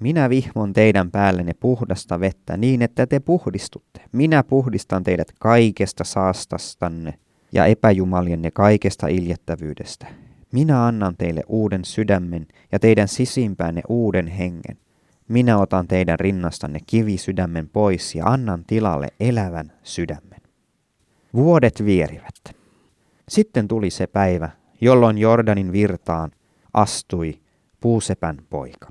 minä 0.00 0.30
vihmon 0.30 0.72
teidän 0.72 1.10
päällenne 1.10 1.54
puhdasta 1.54 2.20
vettä 2.20 2.56
niin, 2.56 2.82
että 2.82 3.06
te 3.06 3.20
puhdistutte. 3.20 4.00
Minä 4.12 4.42
puhdistan 4.42 5.04
teidät 5.04 5.32
kaikesta 5.38 6.04
saastastanne 6.04 7.14
ja 7.52 7.66
epäjumalienne 7.66 8.50
kaikesta 8.50 9.06
iljettävyydestä. 9.06 10.06
Minä 10.52 10.86
annan 10.86 11.16
teille 11.16 11.42
uuden 11.46 11.84
sydämen 11.84 12.46
ja 12.72 12.78
teidän 12.78 13.08
sisimpäänne 13.08 13.82
uuden 13.88 14.26
hengen. 14.26 14.76
Minä 15.28 15.58
otan 15.58 15.88
teidän 15.88 16.20
rinnastanne 16.20 16.78
kivisydämen 16.86 17.68
pois 17.68 18.14
ja 18.14 18.24
annan 18.26 18.64
tilalle 18.66 19.08
elävän 19.20 19.72
sydämen. 19.82 20.40
Vuodet 21.34 21.84
vierivät. 21.84 22.56
Sitten 23.28 23.68
tuli 23.68 23.90
se 23.90 24.06
päivä, 24.06 24.50
jolloin 24.82 25.18
Jordanin 25.18 25.72
virtaan 25.72 26.30
astui 26.74 27.40
puusepän 27.80 28.38
poika. 28.50 28.88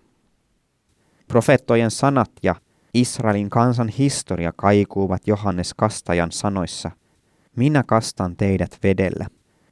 Profeettojen 1.27 1.91
sanat 1.91 2.31
ja 2.43 2.55
Israelin 2.93 3.49
kansan 3.49 3.87
historia 3.87 4.53
kaikuuvat 4.55 5.27
Johannes 5.27 5.73
Kastajan 5.73 6.31
sanoissa, 6.31 6.91
minä 7.55 7.83
kastan 7.83 8.35
teidät 8.35 8.79
vedellä, 8.83 9.27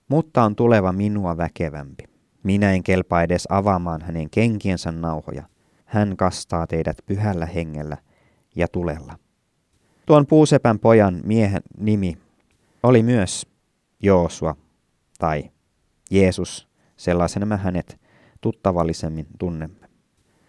mutta 0.08 0.44
on 0.44 0.56
tuleva 0.56 0.92
minua 0.92 1.38
väkevämpi. 1.38 2.04
Minä 2.44 2.72
en 2.72 2.84
kelpaa 2.84 3.24
edes 3.24 3.48
avaamaan 3.50 4.02
hänen 4.02 4.30
kenkiensä 4.30 4.92
nauhoja. 4.92 5.44
Hän 5.86 6.18
kastaa 6.18 6.68
teidät 6.68 6.98
pyhällä 7.06 7.46
hengellä 7.46 7.98
ja 8.56 8.68
tulella. 8.68 9.20
Tuon 10.06 10.26
puusepän 10.26 10.80
pojan 10.80 11.22
miehen 11.24 11.62
nimi 11.78 12.18
oli 12.84 13.04
myös 13.04 13.46
Joosua 14.00 14.56
tai 15.20 15.52
Jeesus, 16.10 16.68
sellaisena 16.98 17.46
me 17.46 17.58
hänet 17.58 18.00
tuttavallisemmin 18.42 19.28
tunnemme. 19.40 19.90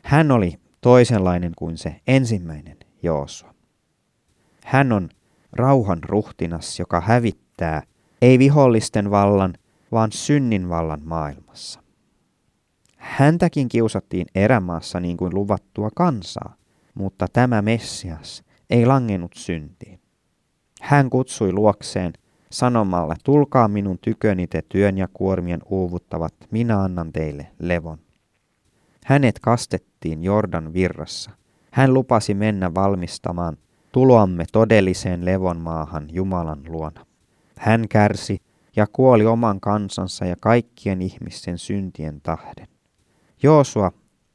Hän 0.05 0.31
oli 0.31 0.61
toisenlainen 0.81 1.53
kuin 1.57 1.79
se 1.79 2.01
ensimmäinen 2.07 2.77
Joosua. 3.03 3.55
Hän 4.65 4.93
on 4.93 5.09
rauhan 5.53 6.05
ruhtinas, 6.05 6.79
joka 6.79 7.01
hävittää 7.01 7.83
ei 8.23 8.39
vihollisten 8.39 9.11
vallan, 9.11 9.55
vaan 9.93 10.13
synnin 10.13 10.69
vallan 10.69 11.01
maailmassa. 11.05 11.81
Häntäkin 12.97 13.69
kiusattiin 13.69 14.27
erämaassa 14.35 15.01
niin 15.01 15.17
kuin 15.17 15.35
luvattua 15.35 15.89
kansaa, 15.97 16.55
mutta 16.95 17.27
tämä 17.33 17.63
Messias 17.63 18.45
ei 18.71 18.87
langennut 18.87 19.33
syntiin. 19.37 20.01
Hän 20.81 21.11
kutsui 21.11 21.53
luokseen 21.53 22.13
sanomalla, 22.51 23.17
tulkaa 23.25 23.69
minun 23.69 23.99
tyköni 23.99 24.47
te 24.47 24.63
työn 24.69 24.99
ja 24.99 25.09
kuormien 25.13 25.61
uuvuttavat, 25.71 26.35
minä 26.51 26.83
annan 26.83 27.13
teille 27.13 27.47
levon. 27.59 27.99
Hänet 29.05 29.39
kastettiin 29.39 30.25
Jordan 30.25 30.73
virrassa. 30.73 31.31
Hän 31.71 31.95
lupasi 31.95 32.35
mennä 32.35 32.75
valmistamaan 32.75 33.57
tuloamme 33.93 34.45
todelliseen 34.53 35.25
levon 35.25 35.57
maahan 35.57 36.09
Jumalan 36.13 36.63
luona. 36.69 37.07
Hän 37.59 37.89
kärsi 37.89 38.39
ja 38.77 38.87
kuoli 38.93 39.27
oman 39.27 39.61
kansansa 39.61 40.25
ja 40.25 40.37
kaikkien 40.41 41.03
ihmisten 41.03 41.59
syntien 41.59 42.21
tahden. 42.21 42.69
Joosua 43.43 43.93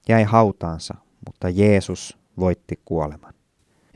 jäi 0.09 0.23
hautaansa, 0.23 0.95
mutta 1.25 1.49
Jeesus 1.49 2.17
voitti 2.39 2.79
kuoleman. 2.85 3.33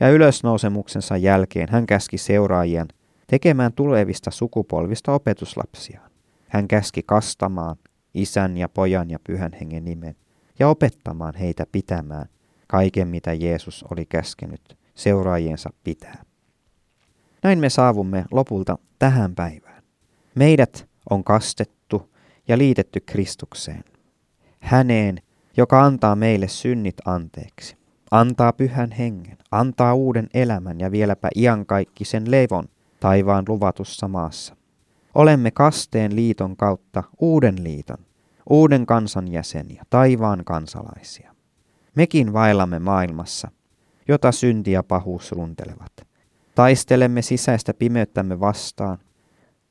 Ja 0.00 0.08
ylösnousemuksensa 0.10 1.16
jälkeen 1.16 1.68
hän 1.70 1.86
käski 1.86 2.18
seuraajien 2.18 2.88
tekemään 3.30 3.72
tulevista 3.72 4.30
sukupolvista 4.30 5.12
opetuslapsiaan. 5.12 6.10
Hän 6.48 6.68
käski 6.68 7.02
kastamaan 7.06 7.76
isän 8.14 8.56
ja 8.56 8.68
pojan 8.68 9.10
ja 9.10 9.18
pyhän 9.26 9.52
hengen 9.52 9.84
nimen 9.84 10.16
ja 10.58 10.68
opettamaan 10.68 11.34
heitä 11.34 11.66
pitämään 11.72 12.26
kaiken, 12.66 13.08
mitä 13.08 13.32
Jeesus 13.32 13.84
oli 13.90 14.06
käskenyt 14.06 14.78
seuraajiensa 14.94 15.70
pitää. 15.84 16.24
Näin 17.42 17.58
me 17.58 17.70
saavumme 17.70 18.24
lopulta 18.30 18.78
tähän 18.98 19.34
päivään. 19.34 19.82
Meidät 20.34 20.88
on 21.10 21.24
kastettu 21.24 22.10
ja 22.48 22.58
liitetty 22.58 23.00
Kristukseen. 23.00 23.84
Häneen, 24.60 25.18
joka 25.56 25.82
antaa 25.82 26.16
meille 26.16 26.48
synnit 26.48 26.96
anteeksi, 27.04 27.76
antaa 28.10 28.52
pyhän 28.52 28.90
hengen, 28.90 29.38
antaa 29.50 29.94
uuden 29.94 30.28
elämän 30.34 30.80
ja 30.80 30.90
vieläpä 30.90 31.28
iankaikkisen 31.36 32.30
levon 32.30 32.68
taivaan 33.00 33.44
luvatussa 33.48 34.08
maassa. 34.08 34.56
Olemme 35.14 35.50
kasteen 35.50 36.16
liiton 36.16 36.56
kautta 36.56 37.02
uuden 37.20 37.64
liiton, 37.64 37.98
uuden 38.50 38.86
kansan 38.86 39.28
jäseniä, 39.28 39.82
taivaan 39.90 40.44
kansalaisia. 40.44 41.34
Mekin 41.96 42.32
vaillamme 42.32 42.78
maailmassa, 42.78 43.50
jota 44.08 44.32
synti 44.32 44.72
ja 44.72 44.82
pahuus 44.82 45.32
runtelevat. 45.32 45.92
Taistelemme 46.54 47.22
sisäistä 47.22 47.74
pimeyttämme 47.74 48.40
vastaan. 48.40 48.98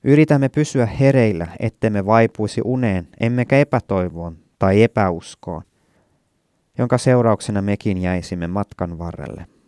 Yritämme 0.03 0.49
pysyä 0.49 0.85
hereillä, 0.85 1.47
ettemme 1.59 2.05
vaipuisi 2.05 2.61
uneen, 2.65 3.07
emmekä 3.19 3.59
epätoivoon 3.59 4.37
tai 4.59 4.83
epäuskoon, 4.83 5.63
jonka 6.77 6.97
seurauksena 6.97 7.61
mekin 7.61 7.97
jäisimme 7.97 8.47
matkan 8.47 8.97
varrelle. 8.97 9.58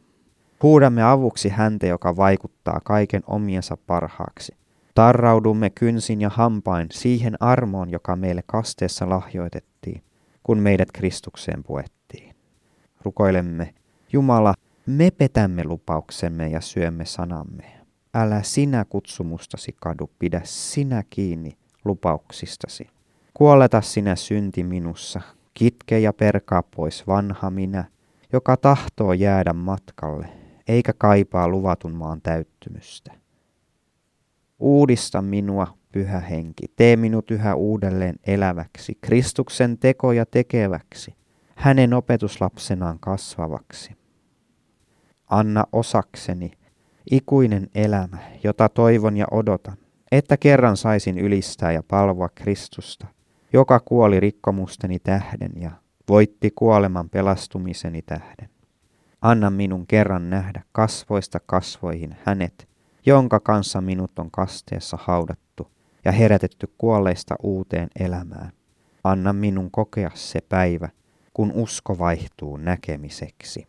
Huudamme 0.64 1.04
avuksi 1.04 1.50
häntä, 1.50 1.88
joka 1.88 2.16
vaikuttaa 2.16 2.80
kaiken 2.84 3.22
omiensa 3.28 3.78
parhaaksi. 3.88 4.56
Tarraudumme 4.96 5.70
kynsin 5.70 6.22
ja 6.22 6.30
hampain 6.30 6.88
siihen 6.92 7.38
armoon, 7.40 7.92
joka 7.92 8.16
meille 8.16 8.44
kasteessa 8.46 9.10
lahjoitettiin, 9.10 10.04
kun 10.44 10.58
meidät 10.58 10.92
Kristukseen 10.92 11.64
puettiin. 11.64 12.36
Rukoilemme, 13.04 13.74
Jumala, 14.14 14.54
me 14.86 15.12
petämme 15.12 15.64
lupauksemme 15.64 16.48
ja 16.48 16.62
syömme 16.62 17.06
sanamme. 17.06 17.64
Älä 18.14 18.42
sinä 18.42 18.86
kutsumustasi 18.86 19.76
kadu, 19.80 20.10
pidä 20.20 20.42
sinä 20.44 21.04
kiinni 21.10 21.58
lupauksistasi. 21.86 22.90
Kuoleta 23.34 23.82
sinä 23.82 24.16
synti 24.16 24.64
minussa, 24.64 25.22
kitke 25.54 26.00
ja 26.00 26.14
perkaa 26.14 26.64
pois 26.76 27.08
vanha 27.08 27.50
minä, 27.50 27.86
joka 28.34 28.58
tahtoo 28.58 29.14
jäädä 29.14 29.54
matkalle, 29.54 30.41
eikä 30.68 30.94
kaipaa 30.98 31.48
luvatun 31.48 31.92
maan 31.92 32.22
täyttymystä. 32.22 33.12
Uudista 34.60 35.22
minua, 35.22 35.78
pyhä 35.92 36.20
henki, 36.20 36.64
tee 36.76 36.96
minut 36.96 37.32
yhä 37.32 37.56
uudelleen 37.56 38.16
eläväksi, 38.28 38.98
Kristuksen 39.02 39.78
tekoja 39.78 40.26
tekeväksi, 40.26 41.16
hänen 41.56 41.94
opetuslapsenaan 41.94 43.00
kasvavaksi. 43.00 43.92
Anna 45.30 45.64
osakseni 45.72 46.52
ikuinen 47.12 47.70
elämä, 47.76 48.18
jota 48.44 48.70
toivon 48.70 49.18
ja 49.18 49.26
odotan, 49.32 49.78
että 50.12 50.38
kerran 50.38 50.78
saisin 50.78 51.18
ylistää 51.18 51.72
ja 51.72 51.84
palvoa 51.84 52.30
Kristusta, 52.30 53.08
joka 53.54 53.80
kuoli 53.80 54.20
rikkomusteni 54.20 55.00
tähden 55.00 55.52
ja 55.56 55.72
voitti 56.10 56.52
kuoleman 56.56 57.10
pelastumiseni 57.10 58.02
tähden. 58.02 58.51
Anna 59.22 59.50
minun 59.50 59.88
kerran 59.88 60.30
nähdä 60.30 60.64
kasvoista 60.72 61.40
kasvoihin 61.46 62.16
hänet, 62.24 62.68
jonka 63.06 63.40
kanssa 63.40 63.82
minut 63.82 64.20
on 64.20 64.32
kasteessa 64.32 64.98
haudattu 65.02 65.72
ja 66.06 66.12
herätetty 66.12 66.74
kuolleista 66.78 67.36
uuteen 67.44 67.90
elämään. 68.00 68.52
Anna 69.04 69.34
minun 69.34 69.72
kokea 69.72 70.12
se 70.14 70.40
päivä, 70.50 70.90
kun 71.34 71.52
usko 71.52 71.98
vaihtuu 71.98 72.58
näkemiseksi. 72.58 73.68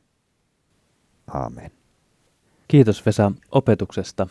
Aamen. 1.35 1.71
Kiitos 2.68 3.06
Vesa 3.06 3.32
opetuksesta. 3.50 4.26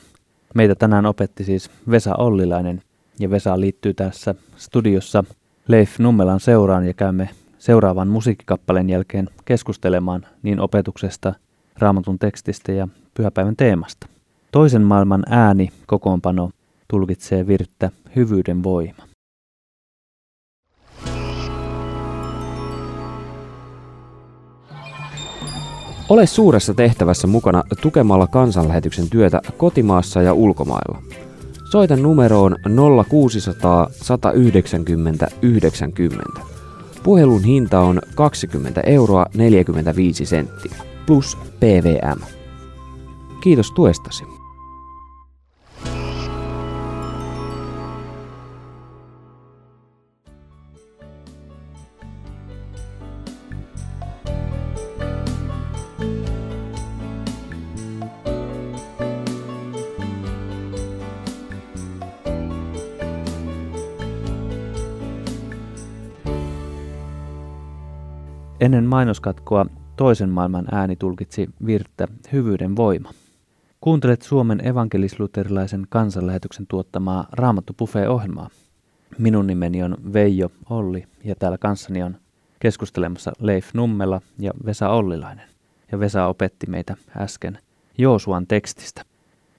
Meitä 0.56 0.75
tänään 0.75 1.06
opetti 1.06 1.44
siis 1.44 1.72
Vesa 1.92 2.16
Ollilainen 2.16 2.82
ja 3.20 3.30
Vesa 3.30 3.60
liittyy 3.60 3.94
tässä 3.94 4.36
studiossa 4.58 5.24
Leif 5.68 6.00
Nummelan 6.00 6.40
seuraan 6.40 6.88
ja 6.88 6.94
käymme 6.94 7.30
seuraavan 7.62 8.08
musiikkikappaleen 8.08 8.89
jälkeen 8.89 9.30
keskustelemaan 9.46 10.25
niin 10.44 10.60
opetuksesta, 10.60 11.34
raamatun 11.80 12.20
tekstistä 12.20 12.72
ja 12.72 12.88
pyhäpäivän 13.13 13.56
teemasta. 13.56 14.08
Toisen 14.51 14.82
maailman 14.82 15.24
ääni 15.30 15.70
kokoonpano 15.88 16.50
tulkitsee 16.88 17.48
virttä 17.48 17.90
hyvyyden 18.16 18.64
voima. 18.64 19.03
Ole 26.09 26.25
suuressa 26.25 26.74
tehtävässä 26.74 27.27
mukana 27.27 27.64
tukemalla 27.81 28.27
kansanlähetyksen 28.27 29.09
työtä 29.09 29.42
kotimaassa 29.57 30.22
ja 30.22 30.33
ulkomailla. 30.33 31.01
Soita 31.72 31.96
numeroon 31.96 32.55
0600 33.09 33.88
190 33.92 35.27
90. 35.42 36.61
Puhelun 37.03 37.44
hinta 37.44 37.79
on 37.79 38.01
20 38.16 38.81
euroa 38.81 39.25
45 39.35 40.25
senttiä 40.25 40.75
plus 41.05 41.37
PVM. 41.59 42.22
Kiitos 43.44 43.72
tuestasi. 43.72 44.30
Ennen 68.62 68.86
mainoskatkoa 68.86 69.66
toisen 69.96 70.30
maailman 70.30 70.66
ääni 70.72 70.96
tulkitsi 70.96 71.50
virttä 71.66 72.08
Hyvyyden 72.32 72.76
voima. 72.76 73.10
Kuuntelet 73.82 74.22
Suomen 74.22 74.68
evankelisluterilaisen 74.68 75.88
kansanlähetyksen 75.90 76.68
tuottamaa 76.68 77.28
Raamattu 77.32 77.74
ohjelmaa 78.10 78.50
Minun 79.18 79.48
nimeni 79.48 79.84
on 79.84 79.98
Veijo 80.14 80.52
Olli 80.70 81.08
ja 81.24 81.36
täällä 81.36 81.58
kanssani 81.58 82.04
on 82.04 82.18
keskustelemassa 82.60 83.32
Leif 83.40 83.74
Nummela 83.74 84.22
ja 84.40 84.52
Vesa 84.66 84.90
Ollilainen. 84.90 85.50
Ja 85.92 86.00
Vesa 86.00 86.26
opetti 86.26 86.68
meitä 86.68 86.96
äsken 87.18 87.58
Joosuan 87.98 88.48
tekstistä. 88.48 89.04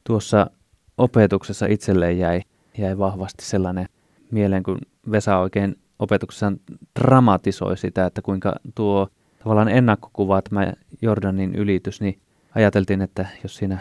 Tuossa 0.05 0.51
opetuksessa 0.99 1.67
itselleen 1.67 2.19
jäi, 2.19 2.43
jäi 2.79 2.99
vahvasti 2.99 3.45
sellainen 3.45 3.89
mieleen, 4.31 4.63
kun 4.63 4.79
Vesa 5.11 5.39
oikein 5.39 5.77
opetuksessaan 5.99 6.61
dramatisoi 7.01 7.77
sitä, 7.77 8.07
että 8.07 8.23
kuinka 8.23 8.55
tuo 8.75 9.09
tavallaan 9.39 9.69
ennakkokuva, 9.69 10.43
tämä 10.43 10.73
Jordanin 11.03 11.55
ylitys, 11.55 12.01
niin 12.01 12.19
ajateltiin, 12.55 13.03
että 13.03 13.27
jos 13.43 13.57
siinä 13.57 13.79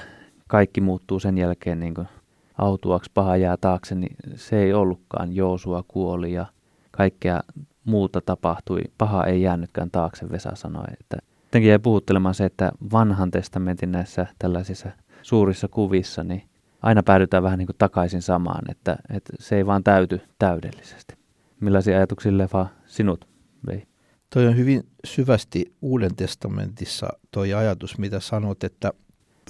kaikki 0.47 0.82
muuttuu 0.82 1.19
sen 1.19 1.38
jälkeen 1.38 1.80
niin 1.80 1.93
kuin 1.93 2.08
autuaksi, 2.58 3.12
paha 3.13 3.38
jää 3.38 3.58
taakse, 3.58 3.95
niin 3.95 4.15
se 4.36 4.63
ei 4.63 4.74
ollutkaan. 4.74 5.36
Joosua 5.36 5.84
kuoli 5.88 6.34
ja 6.34 6.45
kaikkea 6.91 7.41
muuta 7.86 8.21
tapahtui. 8.21 8.82
Paha 8.97 9.24
ei 9.24 9.41
jäänytkään 9.41 9.91
taakse, 9.91 10.30
Vesa 10.30 10.52
sanoi. 10.54 10.86
Että 11.00 11.17
jotenkin 11.45 11.69
jäi 11.69 11.80
puhuttelemaan 11.80 12.36
se, 12.36 12.45
että 12.45 12.71
vanhan 12.91 13.32
testamentin 13.32 13.91
näissä 13.91 14.26
tällaisissa 14.39 14.91
suurissa 15.21 15.67
kuvissa, 15.67 16.24
niin 16.24 16.43
aina 16.82 17.04
päädytään 17.04 17.43
vähän 17.43 17.60
niin 17.60 17.67
kuin 17.67 17.78
takaisin 17.78 18.21
samaan, 18.21 18.71
että, 18.71 18.97
että 19.10 19.34
se 19.39 19.56
ei 19.56 19.65
vaan 19.65 19.84
täyty 19.84 20.21
täydellisesti. 20.39 21.21
Millaisia 21.62 21.97
ajatuksia 21.97 22.38
Lefa 22.38 22.67
sinut 22.86 23.28
vei? 23.67 23.84
Toi 24.34 24.47
on 24.47 24.58
hyvin 24.58 24.84
syvästi 25.06 25.74
Uuden 25.82 26.15
testamentissa 26.15 27.08
toi 27.32 27.54
ajatus, 27.54 27.97
mitä 27.97 28.19
sanot, 28.19 28.63
että 28.63 28.91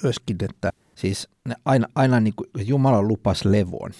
myöskin, 0.04 0.38
että 0.42 0.72
siis 0.96 1.30
ne 1.48 1.56
aina, 1.66 1.88
aina 1.96 2.20
niin 2.20 2.34
kuin 2.36 2.68
Jumala 2.68 3.02
lupas 3.02 3.46
levon 3.46 3.92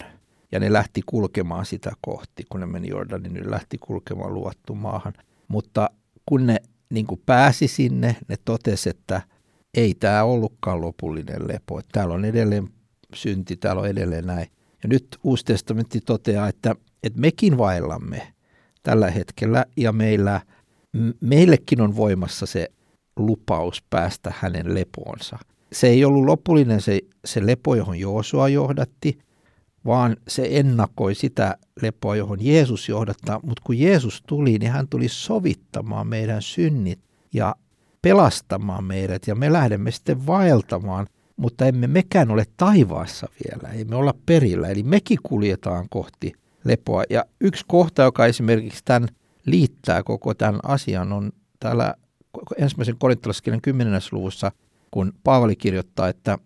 ja 0.52 0.60
ne 0.60 0.72
lähti 0.72 1.00
kulkemaan 1.06 1.66
sitä 1.66 1.92
kohti, 2.00 2.44
kun 2.48 2.60
ne 2.60 2.66
meni 2.66 2.88
Jordanin, 2.88 3.32
niin 3.32 3.44
ne 3.44 3.50
lähti 3.50 3.78
kulkemaan 3.78 4.34
luvattu 4.34 4.74
maahan. 4.74 5.12
Mutta 5.48 5.90
kun 6.26 6.46
ne 6.46 6.56
niin 6.90 7.06
kuin 7.06 7.22
pääsi 7.26 7.68
sinne, 7.68 8.16
ne 8.28 8.36
totesi, 8.44 8.90
että 8.90 9.22
ei 9.74 9.94
tämä 9.94 10.24
ollutkaan 10.24 10.80
lopullinen 10.80 11.48
lepo, 11.48 11.78
että 11.78 11.90
täällä 11.92 12.14
on 12.14 12.24
edelleen 12.24 12.68
synti, 13.14 13.56
täällä 13.56 13.82
on 13.82 13.88
edelleen 13.88 14.26
näin. 14.26 14.46
Ja 14.82 14.88
nyt 14.88 15.06
Uusi 15.24 15.44
testamentti 15.44 16.00
toteaa, 16.00 16.48
että 16.48 16.74
että 17.02 17.20
mekin 17.20 17.58
vaellamme 17.58 18.32
tällä 18.82 19.10
hetkellä 19.10 19.64
ja 19.76 19.92
meillä, 19.92 20.40
meillekin 21.20 21.80
on 21.80 21.96
voimassa 21.96 22.46
se 22.46 22.68
lupaus 23.16 23.82
päästä 23.90 24.32
hänen 24.38 24.74
lepoonsa. 24.74 25.38
Se 25.72 25.86
ei 25.86 26.04
ollut 26.04 26.24
lopullinen 26.24 26.80
se, 26.80 27.00
se 27.24 27.46
lepo, 27.46 27.74
johon 27.74 27.98
Joosua 27.98 28.48
johdatti, 28.48 29.18
vaan 29.84 30.16
se 30.28 30.48
ennakoi 30.50 31.14
sitä 31.14 31.56
lepoa, 31.82 32.16
johon 32.16 32.44
Jeesus 32.44 32.88
johdattaa. 32.88 33.40
Mutta 33.42 33.62
kun 33.66 33.78
Jeesus 33.78 34.22
tuli, 34.26 34.58
niin 34.58 34.72
hän 34.72 34.88
tuli 34.88 35.08
sovittamaan 35.08 36.06
meidän 36.06 36.42
synnit 36.42 36.98
ja 37.34 37.54
pelastamaan 38.02 38.84
meidät. 38.84 39.26
Ja 39.26 39.34
me 39.34 39.52
lähdemme 39.52 39.90
sitten 39.90 40.26
vaeltamaan, 40.26 41.06
mutta 41.36 41.66
emme 41.66 41.86
mekään 41.86 42.30
ole 42.30 42.44
taivaassa 42.56 43.28
vielä, 43.44 43.72
ei 43.72 43.84
me 43.84 43.96
olla 43.96 44.14
perillä. 44.26 44.68
Eli 44.68 44.82
mekin 44.82 45.18
kuljetaan 45.22 45.86
kohti 45.90 46.32
lepoa. 46.64 47.02
Ja 47.10 47.24
yksi 47.40 47.64
kohta, 47.68 48.02
joka 48.02 48.26
esimerkiksi 48.26 48.82
tämän 48.84 49.08
liittää 49.46 50.02
koko 50.02 50.34
tämän 50.34 50.60
asian, 50.62 51.12
on 51.12 51.32
täällä 51.60 51.94
ensimmäisen 52.58 52.98
korintolaskirjan 52.98 53.60
10. 53.60 54.00
luvussa, 54.12 54.52
kun 54.90 55.12
Paavali 55.24 55.56
kirjoittaa, 55.56 56.08
että 56.08 56.38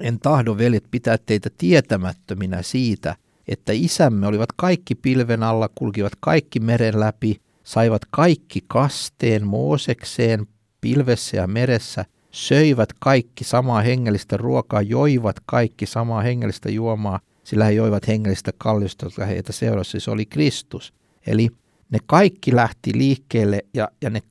en 0.00 0.18
tahdo 0.18 0.58
veljet 0.58 0.84
pitää 0.90 1.18
teitä 1.26 1.50
tietämättöminä 1.58 2.62
siitä, 2.62 3.16
että 3.48 3.72
isämme 3.72 4.26
olivat 4.26 4.52
kaikki 4.56 4.94
pilven 4.94 5.42
alla, 5.42 5.68
kulkivat 5.74 6.12
kaikki 6.20 6.60
meren 6.60 7.00
läpi, 7.00 7.40
saivat 7.64 8.02
kaikki 8.10 8.64
kasteen 8.66 9.46
Moosekseen 9.46 10.46
pilvessä 10.80 11.36
ja 11.36 11.46
meressä 11.46 12.04
söivät 12.30 12.88
kaikki 13.00 13.44
samaa 13.44 13.80
hengellistä 13.80 14.36
ruokaa, 14.36 14.82
joivat 14.82 15.36
kaikki 15.46 15.86
samaa 15.86 16.22
hengellistä 16.22 16.70
juomaa, 16.70 17.20
sillä 17.48 17.64
he 17.64 17.72
joivat 17.72 18.08
hengellistä 18.08 18.52
kallista, 18.58 19.06
jotka 19.06 19.24
heitä 19.24 19.52
seurasi. 19.52 20.00
Se 20.00 20.10
oli 20.10 20.26
Kristus. 20.26 20.94
Eli 21.26 21.48
ne 21.90 21.98
kaikki 22.06 22.56
lähti 22.56 22.92
liikkeelle 22.94 23.64
ja, 23.74 23.88
ja 24.02 24.10
ne 24.10 24.22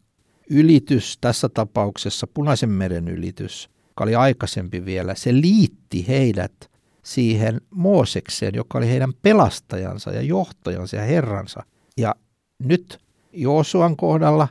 ylitys 0.49 1.17
tässä 1.21 1.49
tapauksessa, 1.49 2.27
punaisen 2.27 2.69
meren 2.69 3.07
ylitys, 3.07 3.69
joka 3.87 4.03
oli 4.03 4.15
aikaisempi 4.15 4.85
vielä, 4.85 5.15
se 5.15 5.33
liitti 5.33 6.07
heidät 6.07 6.71
siihen 7.03 7.61
Moosekseen, 7.69 8.55
joka 8.55 8.77
oli 8.77 8.87
heidän 8.87 9.13
pelastajansa 9.21 10.11
ja 10.11 10.21
johtajansa 10.21 10.95
ja 10.95 11.03
herransa. 11.03 11.63
Ja 11.97 12.15
nyt 12.59 12.99
Joosuan 13.33 13.97
kohdalla 13.97 14.47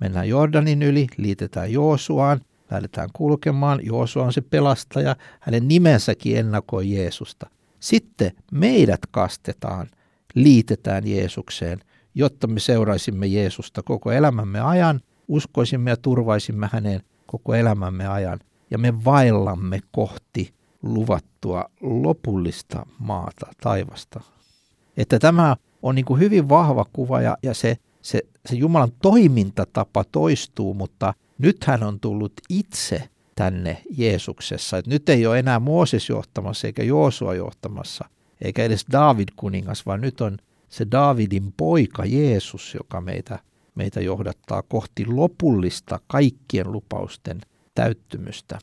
mennään 0.00 0.28
Jordanin 0.28 0.82
yli, 0.82 1.06
liitetään 1.16 1.72
Joosuaan, 1.72 2.40
lähdetään 2.70 3.08
kulkemaan. 3.12 3.80
Joosua 3.82 4.24
on 4.24 4.32
se 4.32 4.40
pelastaja, 4.40 5.16
hänen 5.40 5.68
nimensäkin 5.68 6.36
ennakoi 6.36 6.90
Jeesusta. 6.90 7.50
Sitten 7.82 8.32
meidät 8.52 9.00
kastetaan, 9.10 9.86
liitetään 10.34 11.06
Jeesukseen, 11.06 11.80
jotta 12.14 12.46
me 12.46 12.60
seuraisimme 12.60 13.26
Jeesusta 13.26 13.82
koko 13.82 14.12
elämämme 14.12 14.60
ajan, 14.60 15.00
uskoisimme 15.28 15.90
ja 15.90 15.96
turvaisimme 15.96 16.68
häneen 16.72 17.00
koko 17.26 17.54
elämämme 17.54 18.06
ajan. 18.06 18.40
Ja 18.70 18.78
me 18.78 19.04
vaillamme 19.04 19.80
kohti 19.90 20.54
luvattua 20.82 21.64
lopullista 21.80 22.86
maata, 22.98 23.46
taivasta. 23.60 24.20
Että 24.96 25.18
tämä 25.18 25.56
on 25.82 25.94
niin 25.94 26.04
kuin 26.04 26.20
hyvin 26.20 26.48
vahva 26.48 26.86
kuva 26.92 27.20
ja, 27.20 27.36
ja 27.42 27.54
se, 27.54 27.76
se, 28.02 28.22
se 28.46 28.56
Jumalan 28.56 28.92
toimintatapa 29.02 30.04
toistuu, 30.04 30.74
mutta 30.74 31.14
nyt 31.38 31.64
hän 31.64 31.82
on 31.82 32.00
tullut 32.00 32.32
itse 32.48 33.08
tänne 33.36 33.82
Jeesuksessa. 33.90 34.78
Et 34.78 34.86
nyt 34.86 35.08
ei 35.08 35.26
ole 35.26 35.38
enää 35.38 35.60
Mooses 35.60 36.08
johtamassa 36.08 36.66
eikä 36.66 36.82
Joosua 36.82 37.34
johtamassa, 37.34 38.04
eikä 38.40 38.64
edes 38.64 38.86
David 38.92 39.28
kuningas, 39.36 39.86
vaan 39.86 40.00
nyt 40.00 40.20
on 40.20 40.38
se 40.68 40.86
Davidin 40.90 41.54
poika 41.56 42.04
Jeesus, 42.04 42.74
joka 42.74 43.00
meitä, 43.00 43.38
meitä 43.74 44.00
johdattaa 44.00 44.62
kohti 44.62 45.06
lopullista 45.06 46.00
kaikkien 46.06 46.72
lupausten 46.72 47.40
täyttymystä. 47.74 48.58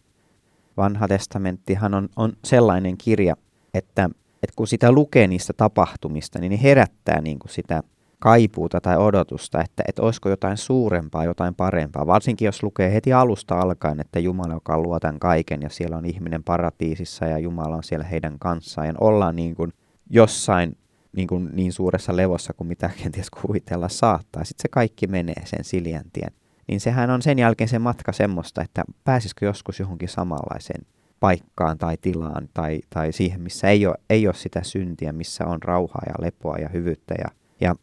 Vanha 0.77 1.07
testamenttihan 1.07 1.93
on, 1.93 2.09
on 2.15 2.33
sellainen 2.45 2.97
kirja, 2.97 3.35
että, 3.73 4.09
että 4.43 4.53
kun 4.55 4.67
sitä 4.67 4.91
lukee 4.91 5.27
niistä 5.27 5.53
tapahtumista, 5.53 6.39
niin 6.39 6.49
ne 6.49 6.59
herättää 6.63 7.21
niin 7.21 7.39
kuin 7.39 7.51
sitä 7.51 7.83
kaipuuta 8.19 8.81
tai 8.81 8.97
odotusta, 8.97 9.61
että, 9.61 9.83
että 9.87 10.01
olisiko 10.01 10.29
jotain 10.29 10.57
suurempaa, 10.57 11.25
jotain 11.25 11.55
parempaa. 11.55 12.07
Varsinkin 12.07 12.45
jos 12.45 12.63
lukee 12.63 12.93
heti 12.93 13.13
alusta 13.13 13.59
alkaen, 13.59 13.99
että 13.99 14.19
Jumala, 14.19 14.53
joka 14.53 14.81
luo 14.81 14.99
tämän 14.99 15.19
kaiken 15.19 15.61
ja 15.61 15.69
siellä 15.69 15.97
on 15.97 16.05
ihminen 16.05 16.43
paratiisissa 16.43 17.25
ja 17.25 17.37
Jumala 17.37 17.75
on 17.75 17.83
siellä 17.83 18.05
heidän 18.05 18.39
kanssaan 18.39 18.87
ja 18.87 18.93
ollaan 19.01 19.35
niin 19.35 19.55
kuin 19.55 19.73
jossain 20.09 20.77
niin, 21.15 21.27
kuin 21.27 21.49
niin 21.53 21.73
suuressa 21.73 22.15
levossa 22.15 22.53
kuin 22.53 22.67
mitä 22.67 22.89
kenties 23.03 23.29
kuvitella 23.29 23.89
saattaa. 23.89 24.43
Sitten 24.43 24.61
se 24.61 24.67
kaikki 24.71 25.07
menee 25.07 25.45
sen 25.45 25.63
siljäntien. 25.63 26.31
Niin 26.67 26.79
sehän 26.79 27.09
on 27.09 27.21
sen 27.21 27.39
jälkeen 27.39 27.67
se 27.67 27.79
matka 27.79 28.11
semmoista, 28.11 28.61
että 28.61 28.83
pääsisikö 29.03 29.45
joskus 29.45 29.79
johonkin 29.79 30.09
samanlaiseen 30.09 30.85
paikkaan 31.19 31.77
tai 31.77 31.97
tilaan 32.01 32.49
tai, 32.53 32.79
tai 32.89 33.11
siihen, 33.11 33.41
missä 33.41 33.69
ei 33.69 33.87
ole, 33.87 33.95
ei 34.09 34.27
ole 34.27 34.35
sitä 34.35 34.63
syntiä, 34.63 35.11
missä 35.13 35.45
on 35.45 35.63
rauhaa 35.63 36.01
ja 36.07 36.13
lepoa 36.19 36.57
ja 36.57 36.69
hyvyyttä 36.69 37.15
ja, 37.17 37.27
ja 37.61 37.75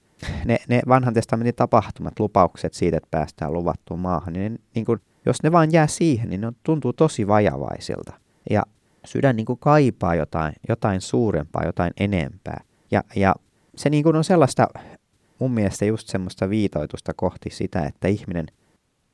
ne, 0.44 0.58
ne 0.68 0.82
vanhan 0.88 1.14
testamentin 1.14 1.54
tapahtumat, 1.54 2.18
lupaukset 2.18 2.74
siitä, 2.74 2.96
että 2.96 3.08
päästään 3.10 3.52
luvattuun 3.52 4.00
maahan, 4.00 4.32
niin, 4.32 4.52
ne, 4.52 4.58
niin 4.74 4.84
kuin, 4.84 5.00
jos 5.26 5.42
ne 5.42 5.52
vaan 5.52 5.72
jää 5.72 5.86
siihen, 5.86 6.28
niin 6.28 6.40
ne 6.40 6.52
tuntuu 6.62 6.92
tosi 6.92 7.28
vajavaisilta. 7.28 8.12
Ja 8.50 8.62
sydän 9.04 9.36
niin 9.36 9.46
kuin 9.46 9.58
kaipaa 9.58 10.14
jotain, 10.14 10.52
jotain 10.68 11.00
suurempaa, 11.00 11.64
jotain 11.64 11.92
enempää. 12.00 12.60
Ja, 12.90 13.04
ja 13.16 13.34
se 13.76 13.90
niin 13.90 14.04
kuin 14.04 14.16
on 14.16 14.24
sellaista, 14.24 14.68
mun 15.38 15.50
mielestä 15.50 15.84
just 15.84 16.08
semmoista 16.08 16.50
viitoitusta 16.50 17.12
kohti 17.16 17.50
sitä, 17.50 17.86
että 17.86 18.08
ihminen, 18.08 18.46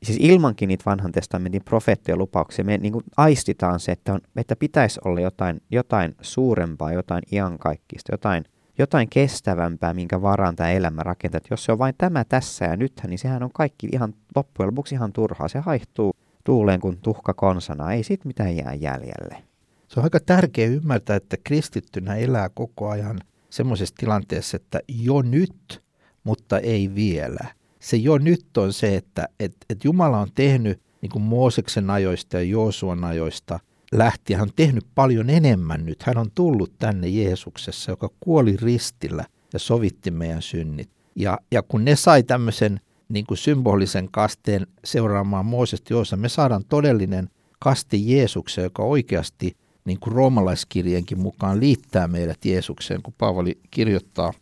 siis 0.02 0.18
ilmankin 0.20 0.68
niitä 0.68 0.84
vanhan 0.86 1.12
testamentin 1.12 1.64
profeettojen 1.64 2.18
lupauksia, 2.18 2.64
me 2.64 2.78
niin 2.78 2.92
kuin 2.92 3.04
aistitaan 3.16 3.80
se, 3.80 3.92
että, 3.92 4.12
on, 4.12 4.20
että 4.36 4.56
pitäisi 4.56 5.00
olla 5.04 5.20
jotain, 5.20 5.62
jotain 5.70 6.14
suurempaa, 6.20 6.92
jotain 6.92 7.22
iankaikkista, 7.32 8.12
jotain 8.12 8.44
jotain 8.78 9.08
kestävämpää, 9.08 9.94
minkä 9.94 10.22
varaan 10.22 10.56
tämä 10.56 10.70
elämä 10.70 11.02
rakentaa. 11.02 11.40
Jos 11.50 11.64
se 11.64 11.72
on 11.72 11.78
vain 11.78 11.94
tämä 11.98 12.24
tässä 12.24 12.64
ja 12.64 12.76
nythän, 12.76 13.10
niin 13.10 13.18
sehän 13.18 13.42
on 13.42 13.52
kaikki 13.52 13.88
ihan 13.92 14.14
loppujen 14.36 14.66
lopuksi 14.66 14.94
ihan 14.94 15.12
turhaa. 15.12 15.48
Se 15.48 15.58
haihtuu 15.58 16.12
tuuleen 16.44 16.80
kuin 16.80 16.98
tuhka 16.98 17.34
konsana, 17.34 17.92
ei 17.92 18.02
siitä 18.02 18.26
mitään 18.26 18.56
jää 18.56 18.74
jäljelle. 18.74 19.42
Se 19.88 20.00
on 20.00 20.04
aika 20.04 20.20
tärkeää 20.20 20.70
ymmärtää, 20.70 21.16
että 21.16 21.36
kristittynä 21.44 22.14
elää 22.14 22.48
koko 22.54 22.88
ajan 22.88 23.20
semmoisessa 23.50 23.94
tilanteessa, 23.98 24.56
että 24.56 24.80
jo 24.88 25.22
nyt, 25.22 25.82
mutta 26.24 26.58
ei 26.58 26.94
vielä. 26.94 27.46
Se 27.78 27.96
jo 27.96 28.18
nyt 28.18 28.56
on 28.56 28.72
se, 28.72 28.96
että 28.96 29.28
et, 29.40 29.56
et 29.70 29.84
Jumala 29.84 30.20
on 30.20 30.28
tehnyt 30.34 30.80
niin 31.00 31.10
kuin 31.10 31.22
Mooseksen 31.22 31.90
ajoista 31.90 32.36
ja 32.36 32.42
Joosuan 32.42 33.04
ajoista– 33.04 33.60
lähti. 33.92 34.34
Hän 34.34 34.42
on 34.42 34.52
tehnyt 34.56 34.84
paljon 34.94 35.30
enemmän 35.30 35.86
nyt. 35.86 36.02
Hän 36.02 36.18
on 36.18 36.30
tullut 36.34 36.72
tänne 36.78 37.08
Jeesuksessa, 37.08 37.92
joka 37.92 38.10
kuoli 38.20 38.56
ristillä 38.56 39.24
ja 39.52 39.58
sovitti 39.58 40.10
meidän 40.10 40.42
synnit. 40.42 40.90
Ja, 41.16 41.38
ja 41.50 41.62
kun 41.62 41.84
ne 41.84 41.96
sai 41.96 42.22
tämmöisen 42.22 42.80
niin 43.08 43.26
kuin 43.26 43.38
symbolisen 43.38 44.08
kasteen 44.10 44.66
seuraamaan 44.84 45.46
Moosesta 45.46 45.92
Joosa, 45.92 46.16
me 46.16 46.28
saadaan 46.28 46.64
todellinen 46.68 47.28
kaste 47.58 47.96
Jeesukseen, 47.96 48.64
joka 48.64 48.82
oikeasti 48.82 49.56
niin 49.84 50.00
kuin 50.00 50.14
roomalaiskirjenkin 50.14 51.20
mukaan 51.20 51.60
liittää 51.60 52.08
meidät 52.08 52.44
Jeesukseen. 52.44 53.02
Kun 53.02 53.14
Paavali 53.18 53.58
kirjoittaa 53.70 54.32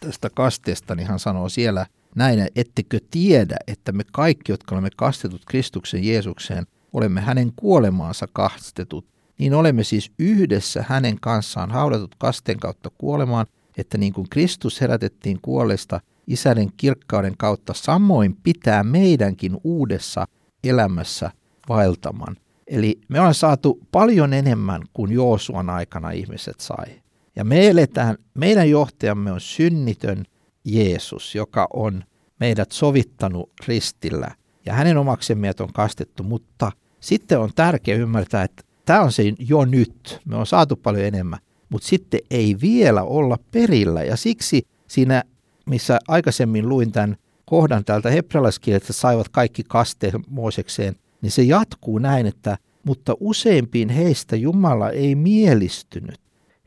tästä 0.00 0.30
kasteesta, 0.30 0.94
niin 0.94 1.08
hän 1.08 1.18
sanoo 1.18 1.48
siellä 1.48 1.86
näin, 2.14 2.48
ettekö 2.56 3.00
tiedä, 3.10 3.56
että 3.66 3.92
me 3.92 4.02
kaikki, 4.12 4.52
jotka 4.52 4.74
olemme 4.74 4.90
kastetut 4.96 5.42
Kristuksen 5.46 6.04
Jeesukseen, 6.04 6.66
olemme 6.96 7.20
hänen 7.20 7.52
kuolemaansa 7.56 8.26
kastetut, 8.32 9.06
niin 9.38 9.54
olemme 9.54 9.84
siis 9.84 10.12
yhdessä 10.18 10.84
hänen 10.88 11.16
kanssaan 11.20 11.70
haudatut 11.70 12.14
kasteen 12.18 12.58
kautta 12.58 12.90
kuolemaan, 12.98 13.46
että 13.76 13.98
niin 13.98 14.12
kuin 14.12 14.28
Kristus 14.30 14.80
herätettiin 14.80 15.38
kuolesta 15.42 16.00
isäden 16.26 16.68
kirkkauden 16.76 17.34
kautta, 17.38 17.74
samoin 17.74 18.36
pitää 18.42 18.84
meidänkin 18.84 19.56
uudessa 19.64 20.26
elämässä 20.64 21.30
vaeltaman. 21.68 22.36
Eli 22.66 23.00
me 23.08 23.18
ollaan 23.18 23.34
saatu 23.34 23.80
paljon 23.92 24.32
enemmän 24.32 24.82
kuin 24.92 25.12
Joosuan 25.12 25.70
aikana 25.70 26.10
ihmiset 26.10 26.60
sai. 26.60 27.02
Ja 27.36 27.44
me 27.44 27.68
eletään, 27.68 28.16
meidän 28.34 28.70
johtajamme 28.70 29.32
on 29.32 29.40
synnitön 29.40 30.24
Jeesus, 30.64 31.34
joka 31.34 31.68
on 31.72 32.04
meidät 32.40 32.72
sovittanut 32.72 33.50
ristillä. 33.66 34.30
Ja 34.66 34.72
hänen 34.72 34.98
omaksemme 34.98 35.52
on 35.60 35.72
kastettu, 35.72 36.22
mutta– 36.22 36.72
sitten 37.00 37.40
on 37.40 37.50
tärkeää 37.54 37.98
ymmärtää, 37.98 38.42
että 38.42 38.62
tämä 38.84 39.02
on 39.02 39.12
se 39.12 39.32
jo 39.38 39.64
nyt. 39.64 40.20
Me 40.24 40.36
on 40.36 40.46
saatu 40.46 40.76
paljon 40.76 41.04
enemmän, 41.04 41.38
mutta 41.68 41.88
sitten 41.88 42.20
ei 42.30 42.56
vielä 42.62 43.02
olla 43.02 43.38
perillä. 43.50 44.02
Ja 44.02 44.16
siksi 44.16 44.66
siinä, 44.86 45.22
missä 45.66 45.98
aikaisemmin 46.08 46.68
luin 46.68 46.92
tämän 46.92 47.16
kohdan 47.44 47.84
täältä 47.84 48.10
hebrealaiskirjasta, 48.10 48.92
saivat 48.92 49.28
kaikki 49.28 49.62
kasteen 49.68 50.24
Moosekseen, 50.28 50.96
niin 51.22 51.30
se 51.30 51.42
jatkuu 51.42 51.98
näin, 51.98 52.26
että 52.26 52.58
mutta 52.84 53.14
useimpiin 53.20 53.88
heistä 53.88 54.36
Jumala 54.36 54.90
ei 54.90 55.14
mielistynyt. 55.14 56.20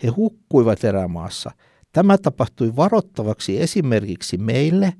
He 0.03 0.07
hukkuivat 0.07 0.83
erämaassa. 0.83 1.51
Tämä 1.93 2.17
tapahtui 2.17 2.75
varoittavaksi 2.75 3.61
esimerkiksi 3.61 4.37
meille, 4.37 4.93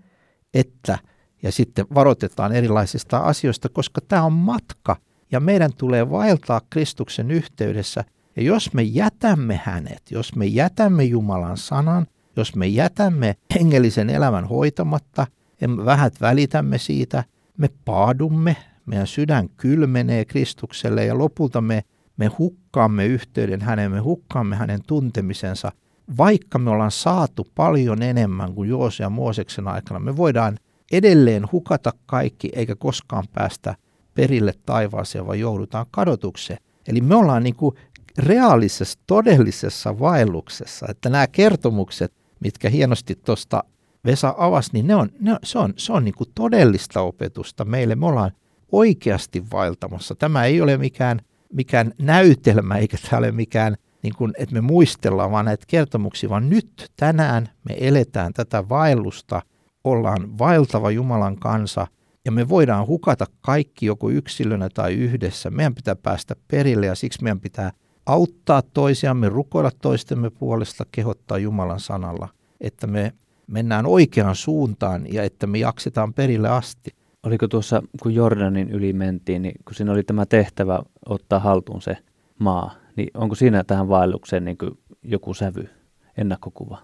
että, 0.53 0.97
ja 1.43 1.51
sitten 1.51 1.85
varoitetaan 1.95 2.51
erilaisista 2.51 3.17
asioista, 3.17 3.69
koska 3.69 4.01
tämä 4.01 4.23
on 4.23 4.33
matka– 4.33 4.95
ja 5.31 5.39
meidän 5.39 5.73
tulee 5.77 6.09
vaeltaa 6.09 6.61
Kristuksen 6.69 7.31
yhteydessä. 7.31 8.03
Ja 8.35 8.43
jos 8.43 8.73
me 8.73 8.81
jätämme 8.81 9.61
hänet, 9.63 10.01
jos 10.11 10.35
me 10.35 10.45
jätämme 10.45 11.03
Jumalan 11.03 11.57
sanan, 11.57 12.07
jos 12.35 12.55
me 12.55 12.67
jätämme 12.67 13.35
hengellisen 13.55 14.09
elämän 14.09 14.45
hoitamatta, 14.45 15.27
emme 15.61 15.85
vähät 15.85 16.21
välitämme 16.21 16.77
siitä, 16.77 17.23
me 17.57 17.69
paadumme, 17.85 18.55
meidän 18.85 19.07
sydän 19.07 19.49
kylmenee 19.49 20.25
Kristukselle 20.25 21.05
ja 21.05 21.17
lopulta 21.17 21.61
me, 21.61 21.83
me 22.17 22.27
hukkaamme 22.27 23.05
yhteyden 23.05 23.61
häneen, 23.61 23.91
me 23.91 23.99
hukkaamme 23.99 24.55
hänen 24.55 24.79
tuntemisensa. 24.87 25.71
Vaikka 26.17 26.59
me 26.59 26.69
ollaan 26.69 26.91
saatu 26.91 27.47
paljon 27.55 28.01
enemmän 28.01 28.53
kuin 28.53 28.69
Joose 28.69 29.03
ja 29.03 29.09
Mooseksen 29.09 29.67
aikana, 29.67 29.99
me 29.99 30.17
voidaan 30.17 30.57
edelleen 30.91 31.51
hukata 31.51 31.91
kaikki 32.05 32.49
eikä 32.53 32.75
koskaan 32.75 33.23
päästä 33.33 33.75
perille 34.19 34.53
taivaaseen, 34.65 35.27
vaan 35.27 35.39
joudutaan 35.39 35.85
kadotukseen. 35.91 36.59
Eli 36.87 37.01
me 37.01 37.15
ollaan 37.15 37.43
niin 37.43 37.55
kuin 37.55 37.75
reaalisessa, 38.17 38.99
todellisessa 39.07 39.99
vaelluksessa, 39.99 40.85
että 40.89 41.09
nämä 41.09 41.27
kertomukset, 41.27 42.13
mitkä 42.39 42.69
hienosti 42.69 43.15
tuosta 43.15 43.63
Vesa 44.05 44.35
avasi, 44.37 44.69
niin 44.73 44.87
ne 44.87 44.95
on, 44.95 45.09
ne 45.19 45.31
on, 45.31 45.39
se 45.43 45.59
on, 45.59 45.73
se 45.77 45.93
on 45.93 46.05
niin 46.05 46.15
kuin 46.15 46.29
todellista 46.35 47.01
opetusta 47.01 47.65
meille. 47.65 47.95
Me 47.95 48.05
ollaan 48.05 48.31
oikeasti 48.71 49.43
vaeltamassa. 49.51 50.15
Tämä 50.15 50.45
ei 50.45 50.61
ole 50.61 50.77
mikään, 50.77 51.21
mikään 51.53 51.93
näytelmä 51.97 52.77
eikä 52.77 52.97
tämä 53.09 53.17
ole 53.17 53.31
mikään, 53.31 53.75
niin 54.03 54.13
kuin, 54.17 54.33
että 54.37 54.55
me 54.55 54.61
muistellaan 54.61 55.31
vaan 55.31 55.45
näitä 55.45 55.65
kertomuksia, 55.67 56.29
vaan 56.29 56.49
nyt 56.49 56.91
tänään 56.95 57.49
me 57.69 57.75
eletään 57.79 58.33
tätä 58.33 58.69
vaellusta, 58.69 59.41
ollaan 59.83 60.37
vaeltava 60.37 60.91
Jumalan 60.91 61.35
kansa 61.35 61.87
ja 62.29 62.33
me 62.33 62.49
voidaan 62.49 62.87
hukata 62.87 63.25
kaikki 63.41 63.85
joko 63.85 64.09
yksilönä 64.09 64.69
tai 64.73 64.93
yhdessä. 64.93 65.49
Meidän 65.49 65.75
pitää 65.75 65.95
päästä 65.95 66.35
perille 66.47 66.85
ja 66.85 66.95
siksi 66.95 67.23
meidän 67.23 67.39
pitää 67.39 67.71
auttaa 68.05 68.61
toisiamme, 68.61 69.29
rukoilla 69.29 69.71
toistemme 69.81 70.29
puolesta, 70.29 70.85
kehottaa 70.91 71.37
Jumalan 71.37 71.79
sanalla, 71.79 72.27
että 72.61 72.87
me 72.87 73.13
mennään 73.47 73.85
oikeaan 73.85 74.35
suuntaan 74.35 75.13
ja 75.13 75.23
että 75.23 75.47
me 75.47 75.57
jaksetaan 75.57 76.13
perille 76.13 76.49
asti. 76.49 76.91
Oliko 77.23 77.47
tuossa, 77.47 77.83
kun 78.01 78.13
Jordanin 78.13 78.69
yli 78.69 78.93
mentiin, 78.93 79.41
niin 79.41 79.55
kun 79.65 79.75
siinä 79.75 79.91
oli 79.91 80.03
tämä 80.03 80.25
tehtävä 80.25 80.79
ottaa 81.05 81.39
haltuun 81.39 81.81
se 81.81 81.97
maa, 82.39 82.75
niin 82.95 83.09
onko 83.13 83.35
siinä 83.35 83.63
tähän 83.63 83.89
vaellukseen 83.89 84.45
niin 84.45 84.57
joku 85.03 85.33
sävy, 85.33 85.69
ennakkokuva? 86.17 86.77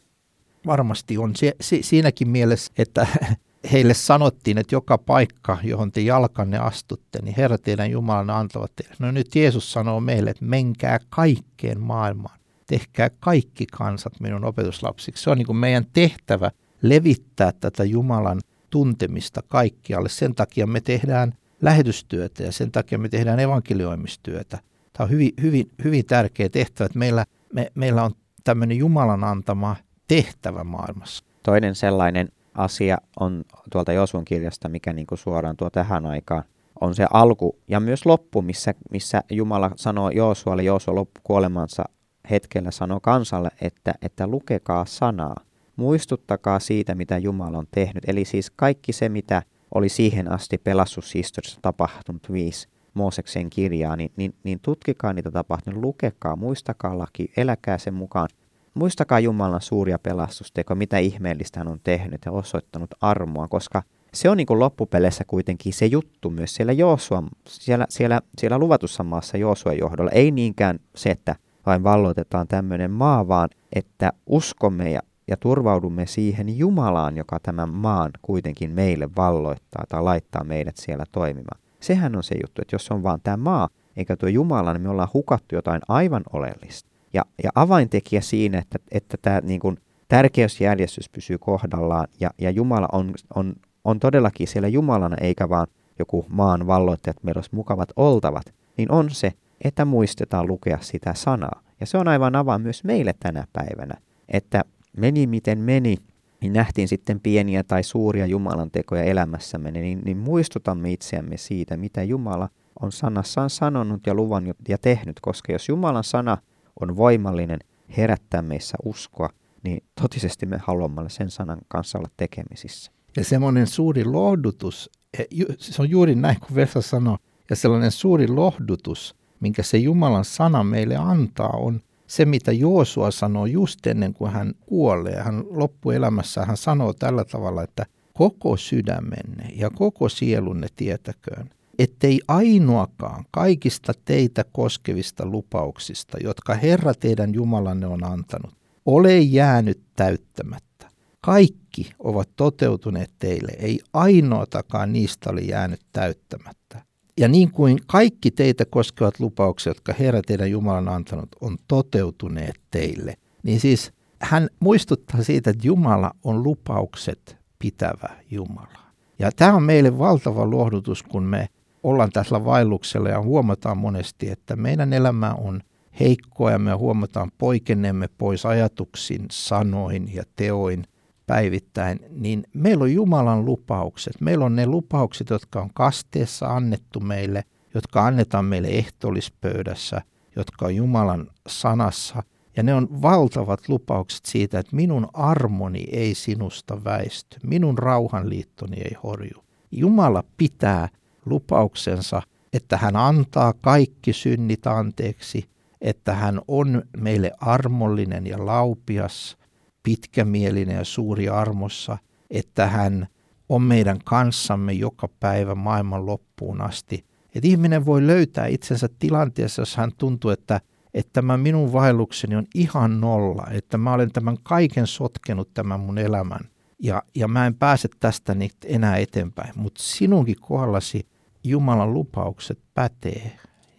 Varmasti 0.65 1.17
on. 1.17 1.35
Si- 1.35 1.55
si- 1.61 1.83
siinäkin 1.83 2.29
mielessä, 2.29 2.73
että 2.77 3.07
heille 3.71 3.93
sanottiin, 3.93 4.57
että 4.57 4.75
joka 4.75 4.97
paikka, 4.97 5.57
johon 5.63 5.91
te 5.91 6.01
jalkanne 6.01 6.57
astutte, 6.57 7.19
niin 7.21 7.35
Herra 7.37 7.57
teidän 7.57 7.91
Jumalan 7.91 8.29
antavat 8.29 8.71
teille. 8.75 8.95
No 8.99 9.11
nyt 9.11 9.35
Jeesus 9.35 9.71
sanoo 9.71 9.99
meille, 9.99 10.29
että 10.29 10.45
menkää 10.45 10.99
kaikkeen 11.09 11.79
maailmaan. 11.79 12.39
Tehkää 12.67 13.09
kaikki 13.19 13.65
kansat 13.65 14.13
minun 14.19 14.45
opetuslapsiksi. 14.45 15.23
Se 15.23 15.29
on 15.29 15.37
niin 15.37 15.45
kuin 15.45 15.57
meidän 15.57 15.85
tehtävä 15.93 16.51
levittää 16.81 17.51
tätä 17.59 17.83
Jumalan 17.83 18.41
tuntemista 18.69 19.41
kaikkialle. 19.47 20.09
Sen 20.09 20.35
takia 20.35 20.67
me 20.67 20.81
tehdään 20.81 21.33
lähetystyötä 21.61 22.43
ja 22.43 22.51
sen 22.51 22.71
takia 22.71 22.97
me 22.97 23.09
tehdään 23.09 23.39
evankelioimistyötä. 23.39 24.59
Tämä 24.93 25.05
on 25.05 25.09
hyvin, 25.09 25.31
hyvin, 25.41 25.71
hyvin 25.83 26.05
tärkeä 26.05 26.49
tehtävä, 26.49 26.85
että 26.85 26.99
meillä, 26.99 27.25
me, 27.53 27.71
meillä 27.75 28.03
on 28.03 28.11
tämmöinen 28.43 28.77
Jumalan 28.77 29.23
antama 29.23 29.75
tehtävä 30.07 30.63
maailmassa. 30.63 31.25
Toinen 31.43 31.75
sellainen 31.75 32.29
asia 32.55 32.97
on 33.19 33.43
tuolta 33.71 33.93
Josuan 33.93 34.25
kirjasta, 34.25 34.69
mikä 34.69 34.93
niin 34.93 35.07
kuin 35.07 35.19
suoraan 35.19 35.57
tuo 35.57 35.69
tähän 35.69 36.05
aikaan, 36.05 36.43
on 36.81 36.95
se 36.95 37.05
alku 37.13 37.59
ja 37.67 37.79
myös 37.79 38.05
loppu, 38.05 38.41
missä, 38.41 38.73
missä 38.91 39.21
Jumala 39.31 39.71
sanoo 39.75 40.09
Joosualle, 40.09 40.63
Joosua 40.63 40.95
loppu 40.95 41.21
kuolemansa 41.23 41.83
hetkellä 42.29 42.71
sanoo 42.71 42.99
kansalle, 42.99 43.49
että, 43.61 43.93
että 44.01 44.27
lukekaa 44.27 44.85
sanaa. 44.85 45.35
Muistuttakaa 45.75 46.59
siitä, 46.59 46.95
mitä 46.95 47.17
Jumala 47.17 47.57
on 47.57 47.67
tehnyt. 47.71 48.03
Eli 48.07 48.25
siis 48.25 48.51
kaikki 48.51 48.93
se, 48.93 49.09
mitä 49.09 49.43
oli 49.75 49.89
siihen 49.89 50.31
asti 50.31 50.57
pelastushistoriassa 50.57 51.59
tapahtunut 51.61 52.31
viisi 52.31 52.67
Mooseksen 52.93 53.49
kirjaa, 53.49 53.95
niin, 53.95 54.11
niin, 54.15 54.35
niin 54.43 54.59
tutkikaa 54.59 55.13
niitä 55.13 55.31
tapahtunut, 55.31 55.81
lukekaa, 55.81 56.35
muistakaa 56.35 56.97
laki, 56.97 57.31
eläkää 57.37 57.77
sen 57.77 57.93
mukaan. 57.93 58.29
Muistakaa 58.75 59.19
Jumalan 59.19 59.61
suuria 59.61 59.99
pelastustekoja, 59.99 60.75
mitä 60.75 60.97
ihmeellistä 60.97 61.59
hän 61.59 61.67
on 61.67 61.79
tehnyt 61.83 62.21
ja 62.25 62.31
osoittanut 62.31 62.89
armoa, 63.01 63.47
koska 63.47 63.83
se 64.13 64.29
on 64.29 64.37
niin 64.37 64.47
kuin 64.47 64.59
loppupeleissä 64.59 65.23
kuitenkin 65.27 65.73
se 65.73 65.85
juttu 65.85 66.29
myös 66.29 66.55
siellä, 66.55 66.73
Joosua, 66.73 67.23
siellä, 67.47 67.85
siellä, 67.89 68.21
siellä 68.37 68.57
luvatussa 68.57 69.03
maassa 69.03 69.37
Joosuan 69.37 69.77
johdolla. 69.77 70.11
Ei 70.11 70.31
niinkään 70.31 70.79
se, 70.95 71.09
että 71.09 71.35
vain 71.65 71.83
valloitetaan 71.83 72.47
tämmöinen 72.47 72.91
maa, 72.91 73.27
vaan 73.27 73.49
että 73.75 74.13
uskomme 74.25 74.91
ja, 74.91 75.01
ja 75.27 75.37
turvaudumme 75.37 76.05
siihen 76.05 76.57
Jumalaan, 76.57 77.17
joka 77.17 77.39
tämän 77.39 77.69
maan 77.69 78.11
kuitenkin 78.21 78.71
meille 78.71 79.09
valloittaa 79.17 79.83
tai 79.89 80.03
laittaa 80.03 80.43
meidät 80.43 80.77
siellä 80.77 81.03
toimimaan. 81.11 81.61
Sehän 81.79 82.15
on 82.15 82.23
se 82.23 82.35
juttu, 82.41 82.61
että 82.61 82.75
jos 82.75 82.91
on 82.91 83.03
vaan 83.03 83.21
tämä 83.23 83.37
maa, 83.37 83.69
eikä 83.97 84.15
tuo 84.15 84.29
Jumala, 84.29 84.73
niin 84.73 84.81
me 84.81 84.89
ollaan 84.89 85.09
hukattu 85.13 85.55
jotain 85.55 85.81
aivan 85.87 86.23
oleellista. 86.33 86.94
Ja, 87.15 87.25
ja 87.43 87.49
avaintekijä 87.55 88.21
siinä, 88.21 88.57
että, 88.57 88.79
että 88.91 89.17
tämä 89.21 89.41
niin 89.43 89.59
kuin, 89.59 89.77
tärkeysjärjestys 90.07 91.09
pysyy 91.09 91.37
kohdallaan 91.37 92.07
ja, 92.19 92.29
ja 92.41 92.49
Jumala 92.49 92.87
on, 92.91 93.13
on, 93.35 93.55
on 93.83 93.99
todellakin 93.99 94.47
siellä 94.47 94.67
Jumalana 94.67 95.15
eikä 95.21 95.49
vaan 95.49 95.67
joku 95.99 96.25
maan 96.29 96.67
valloittajat 96.67 97.23
meillä 97.23 97.39
olisi 97.39 97.55
mukavat 97.55 97.89
oltavat, 97.95 98.53
niin 98.77 98.91
on 98.91 99.09
se, 99.09 99.33
että 99.61 99.85
muistetaan 99.85 100.47
lukea 100.47 100.77
sitä 100.81 101.13
sanaa. 101.13 101.61
Ja 101.79 101.85
se 101.85 101.97
on 101.97 102.07
aivan 102.07 102.35
avaa 102.35 102.59
myös 102.59 102.83
meille 102.83 103.13
tänä 103.19 103.47
päivänä, 103.53 103.97
että 104.29 104.63
meni 104.97 105.27
miten 105.27 105.59
meni, 105.59 105.97
niin 106.41 106.53
nähtiin 106.53 106.87
sitten 106.87 107.19
pieniä 107.19 107.63
tai 107.63 107.83
suuria 107.83 108.25
Jumalan 108.25 108.71
tekoja 108.71 109.03
elämässämme, 109.03 109.71
niin, 109.71 110.01
niin 110.05 110.17
muistutamme 110.17 110.91
itseämme 110.91 111.37
siitä, 111.37 111.77
mitä 111.77 112.03
Jumala 112.03 112.49
on 112.81 112.91
sanassaan 112.91 113.49
sanonut 113.49 114.07
ja 114.07 114.13
luvannut 114.13 114.57
ja 114.67 114.77
tehnyt, 114.77 115.19
koska 115.19 115.51
jos 115.51 115.69
Jumalan 115.69 116.03
sana 116.03 116.37
on 116.81 116.97
voimallinen, 116.97 117.59
herättää 117.97 118.41
meissä 118.41 118.77
uskoa, 118.83 119.29
niin 119.63 119.83
totisesti 120.01 120.45
me 120.45 120.57
haluamme 120.63 121.09
sen 121.09 121.31
sanan 121.31 121.57
kanssa 121.67 121.97
olla 121.97 122.09
tekemisissä. 122.17 122.91
Ja 123.17 123.23
semmoinen 123.23 123.67
suuri 123.67 124.05
lohdutus, 124.05 124.89
e, 125.19 125.23
se 125.57 125.81
on 125.81 125.89
juuri 125.89 126.15
näin 126.15 126.39
kuin 126.39 126.55
Vesa 126.55 126.81
sanoi, 126.81 127.17
ja 127.49 127.55
sellainen 127.55 127.91
suuri 127.91 128.27
lohdutus, 128.27 129.15
minkä 129.39 129.63
se 129.63 129.77
Jumalan 129.77 130.25
sana 130.25 130.63
meille 130.63 130.95
antaa, 130.95 131.53
on 131.53 131.81
se, 132.07 132.25
mitä 132.25 132.51
Joosua 132.51 133.11
sanoo 133.11 133.45
just 133.45 133.87
ennen 133.87 134.13
kuin 134.13 134.31
hän 134.31 134.53
kuolee. 134.65 135.21
Hän 135.21 135.43
loppuelämässä 135.49 136.45
hän 136.45 136.57
sanoo 136.57 136.93
tällä 136.93 137.25
tavalla, 137.25 137.63
että 137.63 137.85
koko 138.13 138.57
sydämenne 138.57 139.49
ja 139.55 139.69
koko 139.69 140.09
sielunne 140.09 140.67
tietäköön, 140.75 141.49
ettei 141.79 142.19
ainoakaan 142.27 143.25
kaikista 143.31 143.93
teitä 144.05 144.45
koskevista 144.51 145.25
lupauksista, 145.25 146.17
jotka 146.23 146.53
Herra 146.53 146.93
teidän 146.93 147.33
Jumalanne 147.33 147.87
on 147.87 148.03
antanut, 148.03 148.55
ole 148.85 149.19
jäänyt 149.19 149.81
täyttämättä. 149.95 150.89
Kaikki 151.21 151.91
ovat 151.99 152.29
toteutuneet 152.35 153.11
teille, 153.19 153.51
ei 153.59 153.79
ainoatakaan 153.93 154.93
niistä 154.93 155.29
oli 155.29 155.47
jäänyt 155.47 155.81
täyttämättä. 155.93 156.81
Ja 157.19 157.27
niin 157.27 157.51
kuin 157.51 157.79
kaikki 157.87 158.31
teitä 158.31 158.65
koskevat 158.65 159.19
lupaukset, 159.19 159.71
jotka 159.71 159.93
Herra 159.99 160.21
teidän 160.21 160.51
Jumalan 160.51 160.89
antanut, 160.89 161.29
on 161.41 161.57
toteutuneet 161.67 162.59
teille, 162.71 163.17
niin 163.43 163.59
siis 163.59 163.91
hän 164.21 164.49
muistuttaa 164.59 165.23
siitä, 165.23 165.49
että 165.49 165.67
Jumala 165.67 166.11
on 166.23 166.43
lupaukset 166.43 167.37
pitävä 167.59 168.09
Jumala. 168.31 168.79
Ja 169.19 169.31
tämä 169.31 169.55
on 169.55 169.63
meille 169.63 169.97
valtava 169.97 170.51
lohdutus, 170.51 171.03
kun 171.03 171.23
me 171.23 171.49
ollaan 171.85 172.09
tässä 172.13 172.45
vaelluksella 172.45 173.09
ja 173.09 173.21
huomataan 173.21 173.77
monesti, 173.77 174.29
että 174.29 174.55
meidän 174.55 174.93
elämä 174.93 175.33
on 175.33 175.61
heikkoa 175.99 176.51
ja 176.51 176.59
me 176.59 176.71
huomataan 176.71 177.31
poikennemme 177.37 178.09
pois 178.17 178.45
ajatuksin, 178.45 179.25
sanoin 179.31 180.13
ja 180.13 180.23
teoin 180.35 180.83
päivittäin, 181.27 181.99
niin 182.09 182.43
meillä 182.53 182.83
on 182.83 182.93
Jumalan 182.93 183.45
lupaukset. 183.45 184.13
Meillä 184.21 184.45
on 184.45 184.55
ne 184.55 184.65
lupaukset, 184.65 185.29
jotka 185.29 185.61
on 185.61 185.69
kasteessa 185.73 186.47
annettu 186.47 186.99
meille, 186.99 187.43
jotka 187.73 188.05
annetaan 188.05 188.45
meille 188.45 188.67
ehtoollispöydässä, 188.67 190.01
jotka 190.35 190.65
on 190.65 190.75
Jumalan 190.75 191.27
sanassa. 191.47 192.23
Ja 192.57 192.63
ne 192.63 192.73
on 192.73 193.01
valtavat 193.01 193.69
lupaukset 193.69 194.25
siitä, 194.25 194.59
että 194.59 194.75
minun 194.75 195.07
armoni 195.13 195.85
ei 195.91 196.15
sinusta 196.15 196.83
väisty, 196.83 197.39
minun 197.43 197.77
rauhanliittoni 197.77 198.77
ei 198.77 198.95
horju. 199.03 199.43
Jumala 199.71 200.23
pitää 200.37 200.89
lupauksensa, 201.25 202.21
että 202.53 202.77
hän 202.77 202.95
antaa 202.95 203.53
kaikki 203.53 204.13
synnit 204.13 204.67
anteeksi, 204.67 205.49
että 205.81 206.13
hän 206.13 206.41
on 206.47 206.83
meille 206.97 207.31
armollinen 207.41 208.27
ja 208.27 208.45
laupias, 208.45 209.37
pitkämielinen 209.83 210.75
ja 210.75 210.83
suuri 210.83 211.29
armossa, 211.29 211.97
että 212.29 212.67
hän 212.67 213.07
on 213.49 213.61
meidän 213.61 213.99
kanssamme 214.03 214.73
joka 214.73 215.09
päivä 215.19 215.55
maailman 215.55 216.05
loppuun 216.05 216.61
asti. 216.61 217.05
Että 217.35 217.47
ihminen 217.47 217.85
voi 217.85 218.07
löytää 218.07 218.47
itsensä 218.47 218.89
tilanteessa, 218.99 219.61
jos 219.61 219.75
hän 219.75 219.91
tuntuu, 219.97 220.31
että, 220.31 220.61
että 220.93 221.13
tämä 221.13 221.37
minun 221.37 221.73
vaellukseni 221.73 222.35
on 222.35 222.45
ihan 222.55 223.01
nolla, 223.01 223.47
että 223.51 223.77
mä 223.77 223.93
olen 223.93 224.11
tämän 224.11 224.37
kaiken 224.43 224.87
sotkenut 224.87 225.53
tämän 225.53 225.79
mun 225.79 225.97
elämän 225.97 226.41
ja, 226.79 227.03
ja 227.15 227.27
mä 227.27 227.45
en 227.45 227.55
pääse 227.55 227.89
tästä 227.99 228.35
enää 228.65 228.97
eteenpäin. 228.97 229.51
Mutta 229.55 229.83
sinunkin 229.83 230.35
kohdallasi 230.41 231.07
Jumalan 231.45 231.93
lupaukset 231.93 232.59
pätee 232.73 233.31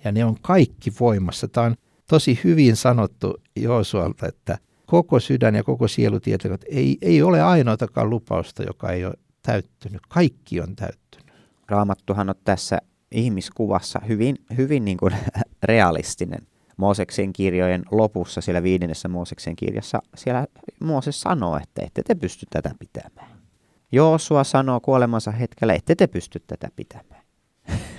ja 0.04 0.12
ne 0.12 0.24
on 0.24 0.36
kaikki 0.42 0.92
voimassa. 1.00 1.48
Tämä 1.48 1.66
on 1.66 1.74
tosi 2.08 2.40
hyvin 2.44 2.76
sanottu 2.76 3.34
Joosualta, 3.56 4.28
että 4.28 4.58
koko 4.86 5.20
sydän 5.20 5.54
ja 5.54 5.64
koko 5.64 5.88
sielu 5.88 6.20
tietävät, 6.20 6.64
ei, 6.70 6.98
ei 7.02 7.22
ole 7.22 7.42
ainoatakaan 7.42 8.10
lupausta, 8.10 8.62
joka 8.62 8.92
ei 8.92 9.04
ole 9.04 9.14
täyttynyt. 9.42 10.00
Kaikki 10.08 10.60
on 10.60 10.76
täyttynyt. 10.76 11.32
Raamattuhan 11.68 12.28
on 12.28 12.34
tässä 12.44 12.78
ihmiskuvassa 13.10 14.00
hyvin, 14.08 14.36
hyvin 14.56 14.84
niin 14.84 14.98
kuin 14.98 15.14
realistinen. 15.62 16.46
Mooseksen 16.76 17.32
kirjojen 17.32 17.82
lopussa, 17.90 18.40
siellä 18.40 18.62
viidennessä 18.62 19.08
Mooseksen 19.08 19.56
kirjassa, 19.56 20.02
siellä 20.16 20.46
Mooses 20.80 21.20
sanoo, 21.20 21.56
että 21.56 21.82
ette 21.82 22.02
te 22.02 22.14
pysty 22.14 22.46
tätä 22.50 22.70
pitämään. 22.78 23.36
Joosua 23.92 24.44
sanoo 24.44 24.80
kuolemansa 24.80 25.30
hetkellä, 25.30 25.74
ette 25.74 25.94
te 25.94 26.06
pysty 26.06 26.42
tätä 26.46 26.68
pitämään. 26.76 27.15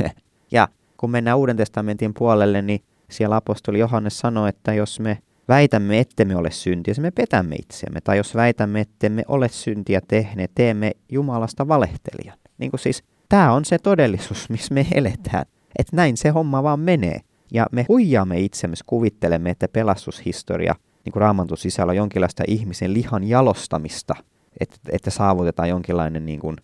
ja 0.51 0.67
kun 0.97 1.11
mennään 1.11 1.37
Uuden 1.37 1.57
testamentin 1.57 2.13
puolelle, 2.13 2.61
niin 2.61 2.81
siellä 3.09 3.35
apostoli 3.35 3.79
Johannes 3.79 4.19
sanoi, 4.19 4.49
että 4.49 4.73
jos 4.73 4.99
me 4.99 5.17
väitämme, 5.47 5.99
ettemme 5.99 6.35
ole 6.35 6.51
syntiä, 6.51 6.93
me 6.99 7.11
petämme 7.11 7.55
itsemme. 7.55 8.01
Tai 8.01 8.17
jos 8.17 8.35
väitämme, 8.35 8.81
ettemme 8.81 9.23
ole 9.27 9.49
syntiä 9.49 10.01
tehneet, 10.07 10.51
teemme 10.55 10.91
Jumalasta 11.09 11.67
valehtelijan. 11.67 12.37
Niin 12.57 12.71
kuin 12.71 12.79
siis, 12.79 13.03
tämä 13.29 13.53
on 13.53 13.65
se 13.65 13.77
todellisuus, 13.77 14.49
missä 14.49 14.73
me 14.73 14.87
eletään. 14.93 15.45
Että 15.79 15.95
näin 15.95 16.17
se 16.17 16.29
homma 16.29 16.63
vaan 16.63 16.79
menee. 16.79 17.19
Ja 17.53 17.65
me 17.71 17.85
huijaamme 17.89 18.39
itsemme, 18.39 18.75
kuvittelemme, 18.85 19.49
että 19.49 19.67
pelastushistoria 19.67 20.75
niin 21.05 21.13
kuin 21.13 21.21
raamatun 21.21 21.57
sisällä 21.57 21.91
on 21.91 21.95
jonkinlaista 21.95 22.43
ihmisen 22.47 22.93
lihan 22.93 23.23
jalostamista, 23.23 24.15
että, 24.59 24.77
että 24.91 25.09
saavutetaan 25.09 25.69
jonkinlainen 25.69 26.25
niin 26.25 26.39
kuin, 26.39 26.57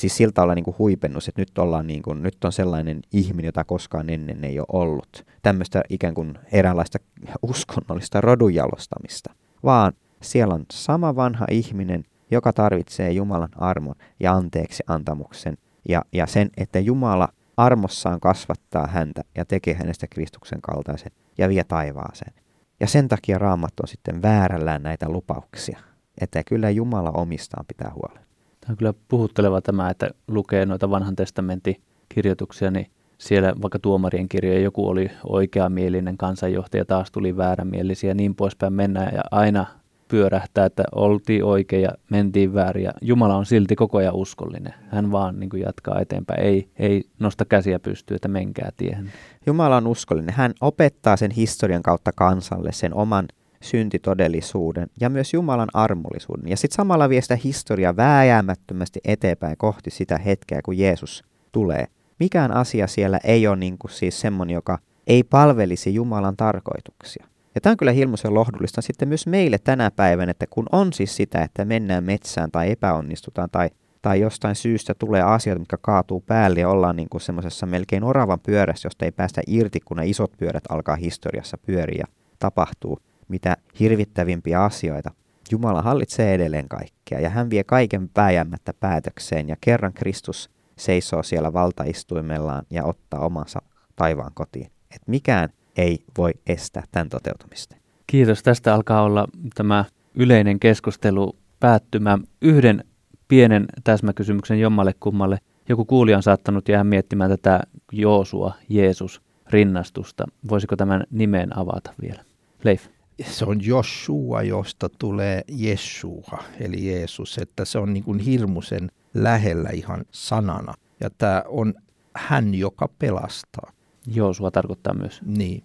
siis 0.00 0.16
siltä 0.16 0.42
olla 0.42 0.54
niin 0.54 0.64
kuin 0.64 0.78
huipennus, 0.78 1.28
että 1.28 1.42
nyt, 1.42 1.58
ollaan 1.58 1.86
niin 1.86 2.02
kuin, 2.02 2.22
nyt 2.22 2.44
on 2.44 2.52
sellainen 2.52 3.00
ihminen, 3.12 3.48
jota 3.48 3.64
koskaan 3.64 4.10
ennen 4.10 4.44
ei 4.44 4.58
ole 4.58 4.66
ollut. 4.72 5.26
Tämmöistä 5.42 5.82
ikään 5.88 6.14
kuin 6.14 6.38
eräänlaista 6.52 6.98
uskonnollista 7.42 8.20
rodunjalostamista. 8.20 9.34
Vaan 9.64 9.92
siellä 10.22 10.54
on 10.54 10.64
sama 10.72 11.16
vanha 11.16 11.46
ihminen, 11.50 12.04
joka 12.30 12.52
tarvitsee 12.52 13.10
Jumalan 13.10 13.48
armon 13.56 13.94
ja 14.20 14.32
anteeksi 14.32 14.82
antamuksen 14.86 15.58
ja, 15.88 16.02
ja 16.12 16.26
sen, 16.26 16.50
että 16.56 16.78
Jumala 16.78 17.28
armossaan 17.56 18.20
kasvattaa 18.20 18.86
häntä 18.86 19.22
ja 19.36 19.44
tekee 19.44 19.74
hänestä 19.74 20.06
Kristuksen 20.06 20.60
kaltaisen 20.60 21.12
ja 21.38 21.48
vie 21.48 21.64
taivaaseen. 21.64 22.32
Ja 22.80 22.86
sen 22.86 23.08
takia 23.08 23.38
raamattu 23.38 23.82
on 23.82 23.88
sitten 23.88 24.22
väärällään 24.22 24.82
näitä 24.82 25.08
lupauksia, 25.08 25.78
että 26.20 26.42
kyllä 26.44 26.70
Jumala 26.70 27.10
omistaan 27.10 27.66
pitää 27.66 27.92
huolen. 27.94 28.29
Tämä 28.60 28.72
on 28.72 28.76
kyllä 28.76 28.94
puhutteleva 29.08 29.60
tämä, 29.60 29.90
että 29.90 30.10
lukee 30.28 30.66
noita 30.66 30.90
vanhan 30.90 31.16
testamentin 31.16 31.76
kirjoituksia, 32.08 32.70
niin 32.70 32.86
siellä 33.18 33.52
vaikka 33.62 33.78
tuomarien 33.78 34.28
kirjoja 34.28 34.60
joku 34.60 34.88
oli 34.88 35.10
oikeamielinen 35.24 36.16
kansanjohtaja, 36.16 36.84
taas 36.84 37.10
tuli 37.10 37.36
väärämielisiä 37.36 38.10
ja 38.10 38.14
niin 38.14 38.34
poispäin 38.34 38.72
mennään 38.72 39.14
ja 39.14 39.22
aina 39.30 39.66
pyörähtää, 40.08 40.66
että 40.66 40.84
oltiin 40.94 41.44
oikein 41.44 41.82
ja 41.82 41.90
mentiin 42.10 42.54
väärin 42.54 42.84
ja 42.84 42.92
Jumala 43.02 43.36
on 43.36 43.46
silti 43.46 43.76
koko 43.76 43.98
ajan 43.98 44.14
uskollinen. 44.14 44.74
Hän 44.88 45.12
vaan 45.12 45.40
niin 45.40 45.50
kuin 45.50 45.62
jatkaa 45.62 46.00
eteenpäin, 46.00 46.40
ei, 46.40 46.68
ei 46.76 47.04
nosta 47.18 47.44
käsiä 47.44 47.78
pystyä, 47.78 48.14
että 48.16 48.28
menkää 48.28 48.70
tiehen. 48.76 49.12
Jumala 49.46 49.76
on 49.76 49.86
uskollinen. 49.86 50.34
Hän 50.34 50.52
opettaa 50.60 51.16
sen 51.16 51.30
historian 51.30 51.82
kautta 51.82 52.12
kansalle 52.12 52.72
sen 52.72 52.94
oman 52.94 53.28
syntitodellisuuden 53.62 54.88
ja 55.00 55.10
myös 55.10 55.34
Jumalan 55.34 55.68
armollisuuden. 55.74 56.48
Ja 56.48 56.56
sitten 56.56 56.76
samalla 56.76 57.08
vie 57.08 57.22
sitä 57.22 57.36
historiaa 57.44 57.96
vääjäämättömästi 57.96 59.00
eteenpäin 59.04 59.56
kohti 59.56 59.90
sitä 59.90 60.18
hetkeä, 60.18 60.60
kun 60.64 60.78
Jeesus 60.78 61.24
tulee. 61.52 61.86
Mikään 62.20 62.52
asia 62.52 62.86
siellä 62.86 63.20
ei 63.24 63.46
ole 63.46 63.56
niin 63.56 63.78
kuin 63.78 63.90
siis 63.90 64.20
semmoinen, 64.20 64.54
joka 64.54 64.78
ei 65.06 65.22
palvelisi 65.22 65.94
Jumalan 65.94 66.36
tarkoituksia. 66.36 67.26
Ja 67.54 67.60
tämä 67.60 67.70
on 67.70 67.76
kyllä 67.76 67.92
hirmuisen 67.92 68.34
lohdullista 68.34 68.82
sitten 68.82 69.08
myös 69.08 69.26
meille 69.26 69.58
tänä 69.58 69.90
päivänä, 69.90 70.30
että 70.30 70.46
kun 70.50 70.66
on 70.72 70.92
siis 70.92 71.16
sitä, 71.16 71.42
että 71.42 71.64
mennään 71.64 72.04
metsään 72.04 72.50
tai 72.50 72.70
epäonnistutaan 72.70 73.48
tai, 73.52 73.70
tai 74.02 74.20
jostain 74.20 74.54
syystä 74.54 74.94
tulee 74.94 75.22
asioita, 75.22 75.58
mitkä 75.58 75.78
kaatuu 75.80 76.20
päälle 76.20 76.60
ja 76.60 76.68
ollaan 76.68 76.96
niin 76.96 77.08
kuin 77.08 77.20
semmoisessa 77.20 77.66
melkein 77.66 78.04
oravan 78.04 78.40
pyörässä, 78.40 78.86
josta 78.86 79.04
ei 79.04 79.12
päästä 79.12 79.42
irti, 79.46 79.80
kun 79.80 79.96
ne 79.96 80.06
isot 80.06 80.32
pyörät 80.36 80.64
alkaa 80.68 80.96
historiassa 80.96 81.58
pyöriä 81.58 82.04
tapahtuu 82.38 82.98
mitä 83.30 83.56
hirvittävimpiä 83.80 84.64
asioita. 84.64 85.10
Jumala 85.50 85.82
hallitsee 85.82 86.34
edelleen 86.34 86.68
kaikkea 86.68 87.20
ja 87.20 87.30
hän 87.30 87.50
vie 87.50 87.64
kaiken 87.64 88.08
pääjämättä 88.08 88.74
päätökseen 88.80 89.48
ja 89.48 89.56
kerran 89.60 89.92
Kristus 89.92 90.50
seisoo 90.78 91.22
siellä 91.22 91.52
valtaistuimellaan 91.52 92.66
ja 92.70 92.84
ottaa 92.84 93.20
omansa 93.20 93.62
taivaan 93.96 94.32
kotiin. 94.34 94.70
Et 94.94 95.02
mikään 95.06 95.48
ei 95.76 96.04
voi 96.18 96.30
estää 96.46 96.82
tämän 96.92 97.08
toteutumista. 97.08 97.76
Kiitos. 98.06 98.42
Tästä 98.42 98.74
alkaa 98.74 99.02
olla 99.02 99.28
tämä 99.54 99.84
yleinen 100.14 100.60
keskustelu 100.60 101.36
päättymä 101.60 102.18
yhden 102.42 102.84
pienen 103.28 103.66
täsmäkysymyksen 103.84 104.60
jommalle 104.60 104.94
kummalle. 105.00 105.38
Joku 105.68 105.84
kuulija 105.84 106.16
on 106.16 106.22
saattanut 106.22 106.68
jäädä 106.68 106.84
miettimään 106.84 107.30
tätä 107.30 107.60
Joosua, 107.92 108.54
Jeesus, 108.68 109.22
rinnastusta. 109.50 110.24
Voisiko 110.50 110.76
tämän 110.76 111.04
nimen 111.10 111.58
avata 111.58 111.94
vielä? 112.02 112.24
Leif. 112.64 112.86
Se 113.26 113.44
on 113.44 113.64
Joshua, 113.64 114.42
josta 114.42 114.88
tulee 114.98 115.42
Jeshua, 115.48 116.44
eli 116.60 116.86
Jeesus, 116.86 117.38
että 117.38 117.64
se 117.64 117.78
on 117.78 117.92
niin 117.92 118.04
kuin 118.04 118.18
hirmuisen 118.18 118.90
lähellä 119.14 119.70
ihan 119.70 120.04
sanana. 120.10 120.74
Ja 121.00 121.10
tämä 121.10 121.42
on 121.48 121.74
hän, 122.16 122.54
joka 122.54 122.88
pelastaa. 122.98 123.72
Joosua 124.06 124.50
tarkoittaa 124.50 124.94
myös. 124.94 125.20
Niin. 125.24 125.64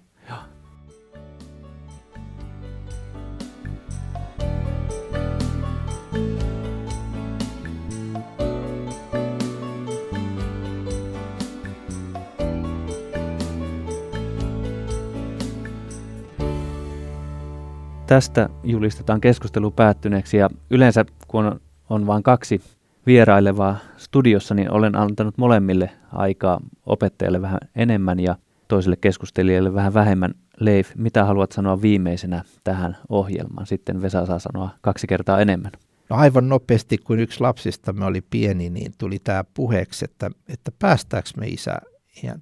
Tästä 18.08 18.50
julistetaan 18.63 19.22
keskustelu 19.22 19.72
päättyneeksi 19.72 20.38
ja 20.38 20.50
yleensä 20.70 21.06
kun 21.28 21.60
on, 21.89 22.08
vain 22.08 22.24
kaksi 22.24 22.62
vierailevaa 23.06 23.78
studiossa, 23.98 24.56
niin 24.56 24.72
olen 24.72 24.96
antanut 24.96 25.38
molemmille 25.38 25.89
aikaa 26.12 26.62
opettajalle 26.86 27.41
vähän 27.41 27.60
enemmän 27.76 28.20
ja 28.20 28.36
toiselle 28.68 28.96
keskustelijalle 28.96 29.74
vähän 29.74 29.94
vähemmän. 29.94 30.34
Leif, 30.60 30.91
mitä 30.96 31.26
haluat 31.26 31.52
sanoa 31.52 31.82
viimeisenä 31.82 32.44
tähän 32.63 32.98
ohjelmaan? 33.10 33.68
Sitten 33.68 34.02
Vesa 34.02 34.26
saa 34.26 34.39
sanoa 34.39 34.70
kaksi 34.82 35.08
kertaa 35.08 35.41
enemmän. 35.41 35.72
No 36.10 36.15
aivan 36.15 36.50
nopeasti, 36.50 36.98
kun 36.98 37.20
yksi 37.20 37.41
lapsistamme 37.41 38.06
oli 38.06 38.22
pieni, 38.22 38.70
niin 38.70 38.91
tuli 38.98 39.20
tämä 39.20 39.44
puheeksi, 39.54 40.06
että, 40.06 40.30
että 40.48 40.72
päästäänkö 40.80 41.30
me 41.38 41.48
isä 41.48 41.78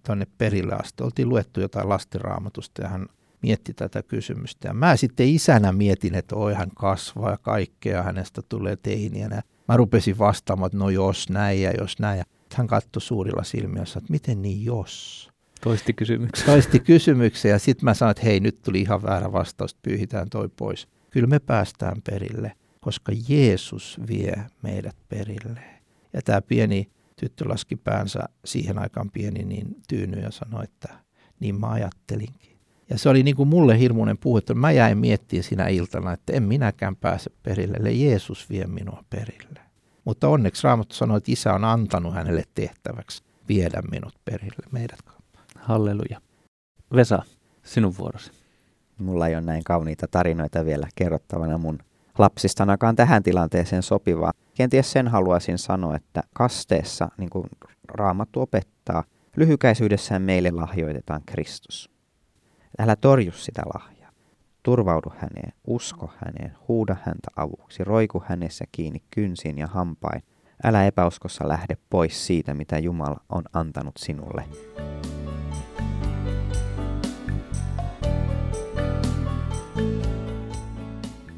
tuonne 0.06 0.28
perille 0.38 0.74
asti. 0.74 1.04
Oltiin 1.04 1.30
luettu 1.30 1.62
jotain 1.62 1.90
lastenraamatusta 1.90 2.82
ja 2.82 2.88
hän 2.90 3.06
mietti 3.44 3.74
tätä 3.74 4.04
kysymystä. 4.04 4.68
Ja 4.68 4.74
mä 4.74 4.96
sitten 4.96 5.28
isänä 5.28 5.72
mietin, 5.72 6.16
että 6.16 6.36
oi 6.36 6.54
hän 6.54 6.72
kasvaa 6.76 7.32
ja 7.32 7.38
kaikkea 7.38 8.04
hänestä 8.04 8.42
tulee 8.42 8.76
teiniä. 8.76 9.44
Mä 9.68 9.78
rupesin 9.78 10.18
vastaamaan, 10.18 10.68
että 10.68 10.78
no 10.78 10.90
jos 10.90 11.30
näin 11.30 11.62
ja 11.62 11.72
jos 11.72 12.00
näin. 12.00 12.18
Ja 12.18 12.24
hän 12.54 12.68
katsoi 12.68 13.02
suurilla 13.02 13.44
silmillä, 13.44 13.84
että 13.84 14.12
miten 14.12 14.42
niin 14.42 14.66
jos? 14.66 15.30
Toisti 15.62 15.94
kysymyksen. 15.94 16.46
Toisti 16.46 16.80
kysymyksen 16.80 17.52
ja 17.52 17.60
sitten 17.60 17.86
mä 17.86 17.94
sanoin, 17.94 18.12
että 18.12 18.24
hei 18.24 18.40
nyt 18.40 18.62
tuli 18.62 18.82
ihan 18.82 19.04
väärä 19.04 19.32
vastaus, 19.32 19.76
pyyhitään 19.76 20.30
toi 20.30 20.50
pois. 20.50 20.88
Kyllä 21.10 21.28
me 21.28 21.40
päästään 21.40 22.02
perille, 22.02 22.52
koska 22.80 23.12
Jeesus 23.28 24.00
vie 24.08 24.46
meidät 24.62 24.96
perille. 25.10 25.64
Ja 26.14 26.22
tämä 26.22 26.42
pieni 26.42 26.92
tyttö 27.16 27.50
laski 27.50 27.76
päänsä 27.76 28.20
siihen 28.46 28.80
aikaan 28.80 29.12
pieni 29.12 29.44
niin 29.44 29.76
tyyny 29.90 30.20
ja 30.20 30.32
sanoi, 30.32 30.64
että 30.64 30.90
niin 31.40 31.60
mä 31.60 31.68
ajattelinkin. 31.68 32.53
Ja 32.94 33.00
se 33.00 33.10
oli 33.10 33.24
niin 33.24 33.36
kuin 33.36 33.50
mulle 33.50 33.80
hirmuinen 33.80 34.18
puhe, 34.18 34.40
että 34.40 34.54
mä 34.54 34.72
jäin 34.72 34.98
miettimään 34.98 35.44
siinä 35.44 35.68
iltana, 35.68 36.14
että 36.14 36.34
en 36.34 36.44
minäkään 36.44 36.96
pääse 36.96 37.32
perille, 37.44 37.78
eli 37.78 38.06
Jeesus 38.06 38.50
vie 38.50 38.68
minua 38.68 39.04
perille. 39.10 39.60
Mutta 40.06 40.28
onneksi 40.28 40.64
Raamattu 40.64 40.96
sanoi, 40.96 41.18
että 41.18 41.32
isä 41.32 41.54
on 41.54 41.64
antanut 41.64 42.14
hänelle 42.14 42.44
tehtäväksi 42.56 43.24
viedä 43.50 43.82
minut 43.92 44.14
perille, 44.26 44.68
meidät 44.72 45.00
Halleluja. 45.60 46.22
Vesa, 46.96 47.24
sinun 47.64 47.98
vuorosi. 47.98 48.32
Mulla 48.98 49.28
ei 49.28 49.36
ole 49.36 49.42
näin 49.42 49.64
kauniita 49.64 50.08
tarinoita 50.08 50.66
vielä 50.66 50.88
kerrottavana 50.96 51.58
mun 51.58 51.80
lapsista, 52.18 52.64
ainakaan 52.64 52.96
tähän 52.96 53.24
tilanteeseen 53.24 53.84
sopivaa. 53.84 54.32
Kenties 54.54 54.92
sen 54.92 55.08
haluaisin 55.08 55.58
sanoa, 55.58 55.96
että 55.96 56.24
kasteessa, 56.34 57.10
niin 57.18 57.30
kuin 57.30 57.50
Raamattu 57.88 58.42
opettaa, 58.42 59.04
lyhykäisyydessään 59.36 60.22
meille 60.22 60.52
lahjoitetaan 60.52 61.22
Kristus. 61.26 61.93
Älä 62.80 62.96
torju 62.96 63.32
sitä 63.32 63.62
lahjaa. 63.74 64.12
Turvaudu 64.64 65.14
häneen, 65.18 65.54
usko 65.68 66.12
häneen, 66.18 66.58
huuda 66.68 66.96
häntä 67.04 67.28
avuksi, 67.36 67.84
roiku 67.84 68.24
hänessä 68.26 68.66
kiinni 68.72 69.02
kynsiin 69.12 69.58
ja 69.58 69.68
hampain. 69.68 70.24
Älä 70.64 70.86
epäuskossa 70.86 71.48
lähde 71.48 71.78
pois 71.90 72.28
siitä, 72.28 72.54
mitä 72.54 72.80
Jumala 72.80 73.20
on 73.30 73.44
antanut 73.54 73.94
sinulle. 73.98 74.44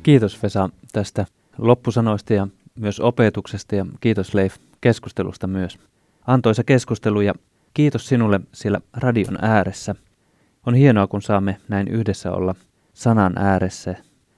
Kiitos 0.04 0.44
Vesa 0.44 0.70
tästä 0.92 1.26
loppusanoista 1.58 2.34
ja 2.34 2.48
myös 2.76 3.00
opetuksesta 3.00 3.76
ja 3.76 3.86
kiitos 4.00 4.34
Leif 4.34 4.56
keskustelusta 4.82 5.48
myös. 5.48 5.80
Antoisa 6.28 6.64
keskustelu 6.64 7.22
ja 7.22 7.34
kiitos 7.74 8.08
sinulle 8.08 8.40
siellä 8.54 8.80
radion 8.94 9.38
ääressä. 9.42 9.96
On 10.66 10.76
hienoa, 10.76 11.08
kun 11.08 11.22
saamme 11.22 11.58
näin 11.68 11.88
yhdessä 11.88 12.32
olla 12.32 12.56
sanan 12.94 13.34
ääressä 13.38 13.96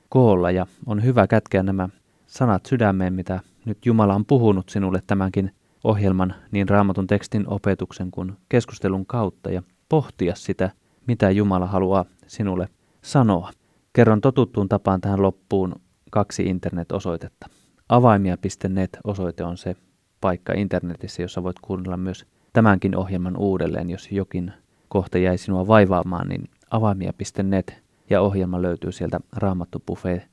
koolla 0.10 0.52
ja 0.52 0.68
on 0.86 1.04
hyvä 1.04 1.28
kätkeä 1.28 1.64
nämä 1.64 1.90
sanat 2.26 2.66
sydämeen, 2.66 3.14
mitä 3.14 3.40
nyt 3.66 3.86
Jumala 3.86 4.16
on 4.16 4.26
puhunut 4.26 4.70
sinulle 4.70 5.02
tämänkin 5.08 5.52
ohjelman 5.84 6.36
niin 6.52 6.70
raamatun 6.70 7.08
tekstin 7.08 7.44
opetuksen 7.48 8.12
kuin 8.12 8.34
keskustelun 8.50 9.06
kautta 9.06 9.52
ja 9.52 9.64
pohtia 9.90 10.36
sitä, 10.36 10.70
mitä 11.08 11.32
Jumala 11.32 11.66
haluaa 11.68 12.06
sinulle 12.28 12.70
sanoa. 13.02 13.52
Kerron 13.94 14.22
totuttuun 14.22 14.70
tapaan 14.70 15.02
tähän 15.02 15.22
loppuun 15.22 15.76
kaksi 16.12 16.44
internet-osoitetta. 16.44 17.48
Avaimia.net 17.90 18.98
osoite 19.04 19.44
on 19.44 19.58
se 19.58 19.76
paikka 20.22 20.54
internetissä, 20.54 21.22
jossa 21.22 21.44
voit 21.44 21.60
kuunnella 21.60 21.98
myös 21.98 22.26
tämänkin 22.54 22.98
ohjelman 22.98 23.38
uudelleen, 23.38 23.90
jos 23.90 24.12
jokin 24.12 24.54
kohta 24.90 25.18
jäi 25.18 25.38
sinua 25.38 25.68
vaivaamaan, 25.68 26.30
niin 26.30 26.50
avaimia.net 26.70 27.84
ja 28.10 28.22
ohjelma 28.22 28.62
löytyy 28.62 28.92
sieltä 28.92 29.20
Raamattu 29.36 29.84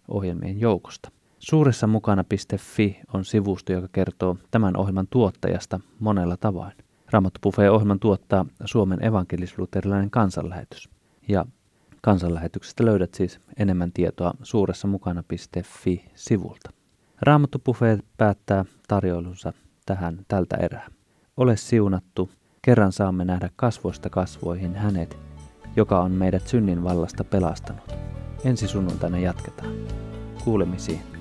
ohjelmien 0.08 0.60
joukosta. 0.60 1.10
Suuressa 1.38 1.86
mukana.fi 1.86 3.00
on 3.14 3.24
sivusto, 3.24 3.72
joka 3.72 3.88
kertoo 3.92 4.36
tämän 4.50 4.76
ohjelman 4.76 5.06
tuottajasta 5.10 5.80
monella 6.00 6.36
tavoin. 6.36 6.72
Raamattu 7.10 7.38
ohjelman 7.72 8.00
tuottaa 8.00 8.46
Suomen 8.64 9.04
evankelisluterilainen 9.04 10.10
kansanlähetys. 10.10 10.88
Ja 11.28 11.46
kansanlähetyksestä 12.02 12.84
löydät 12.84 13.14
siis 13.14 13.40
enemmän 13.56 13.92
tietoa 13.92 14.34
suuressa 14.42 14.88
mukana.fi-sivulta. 14.88 16.70
Raamattu 17.20 17.58
päättää 18.16 18.64
tarjoilunsa 18.88 19.52
tähän 19.86 20.18
tältä 20.28 20.56
erää. 20.56 20.88
Ole 21.36 21.56
siunattu, 21.56 22.30
kerran 22.64 22.92
saamme 22.92 23.24
nähdä 23.24 23.50
kasvoista 23.56 24.10
kasvoihin 24.10 24.74
hänet, 24.74 25.18
joka 25.76 26.00
on 26.00 26.12
meidät 26.12 26.48
synnin 26.48 26.84
vallasta 26.84 27.24
pelastanut. 27.24 27.92
Ensi 28.44 28.68
sunnuntaina 28.68 29.18
jatketaan. 29.18 29.72
Kuulemisiin. 30.44 31.13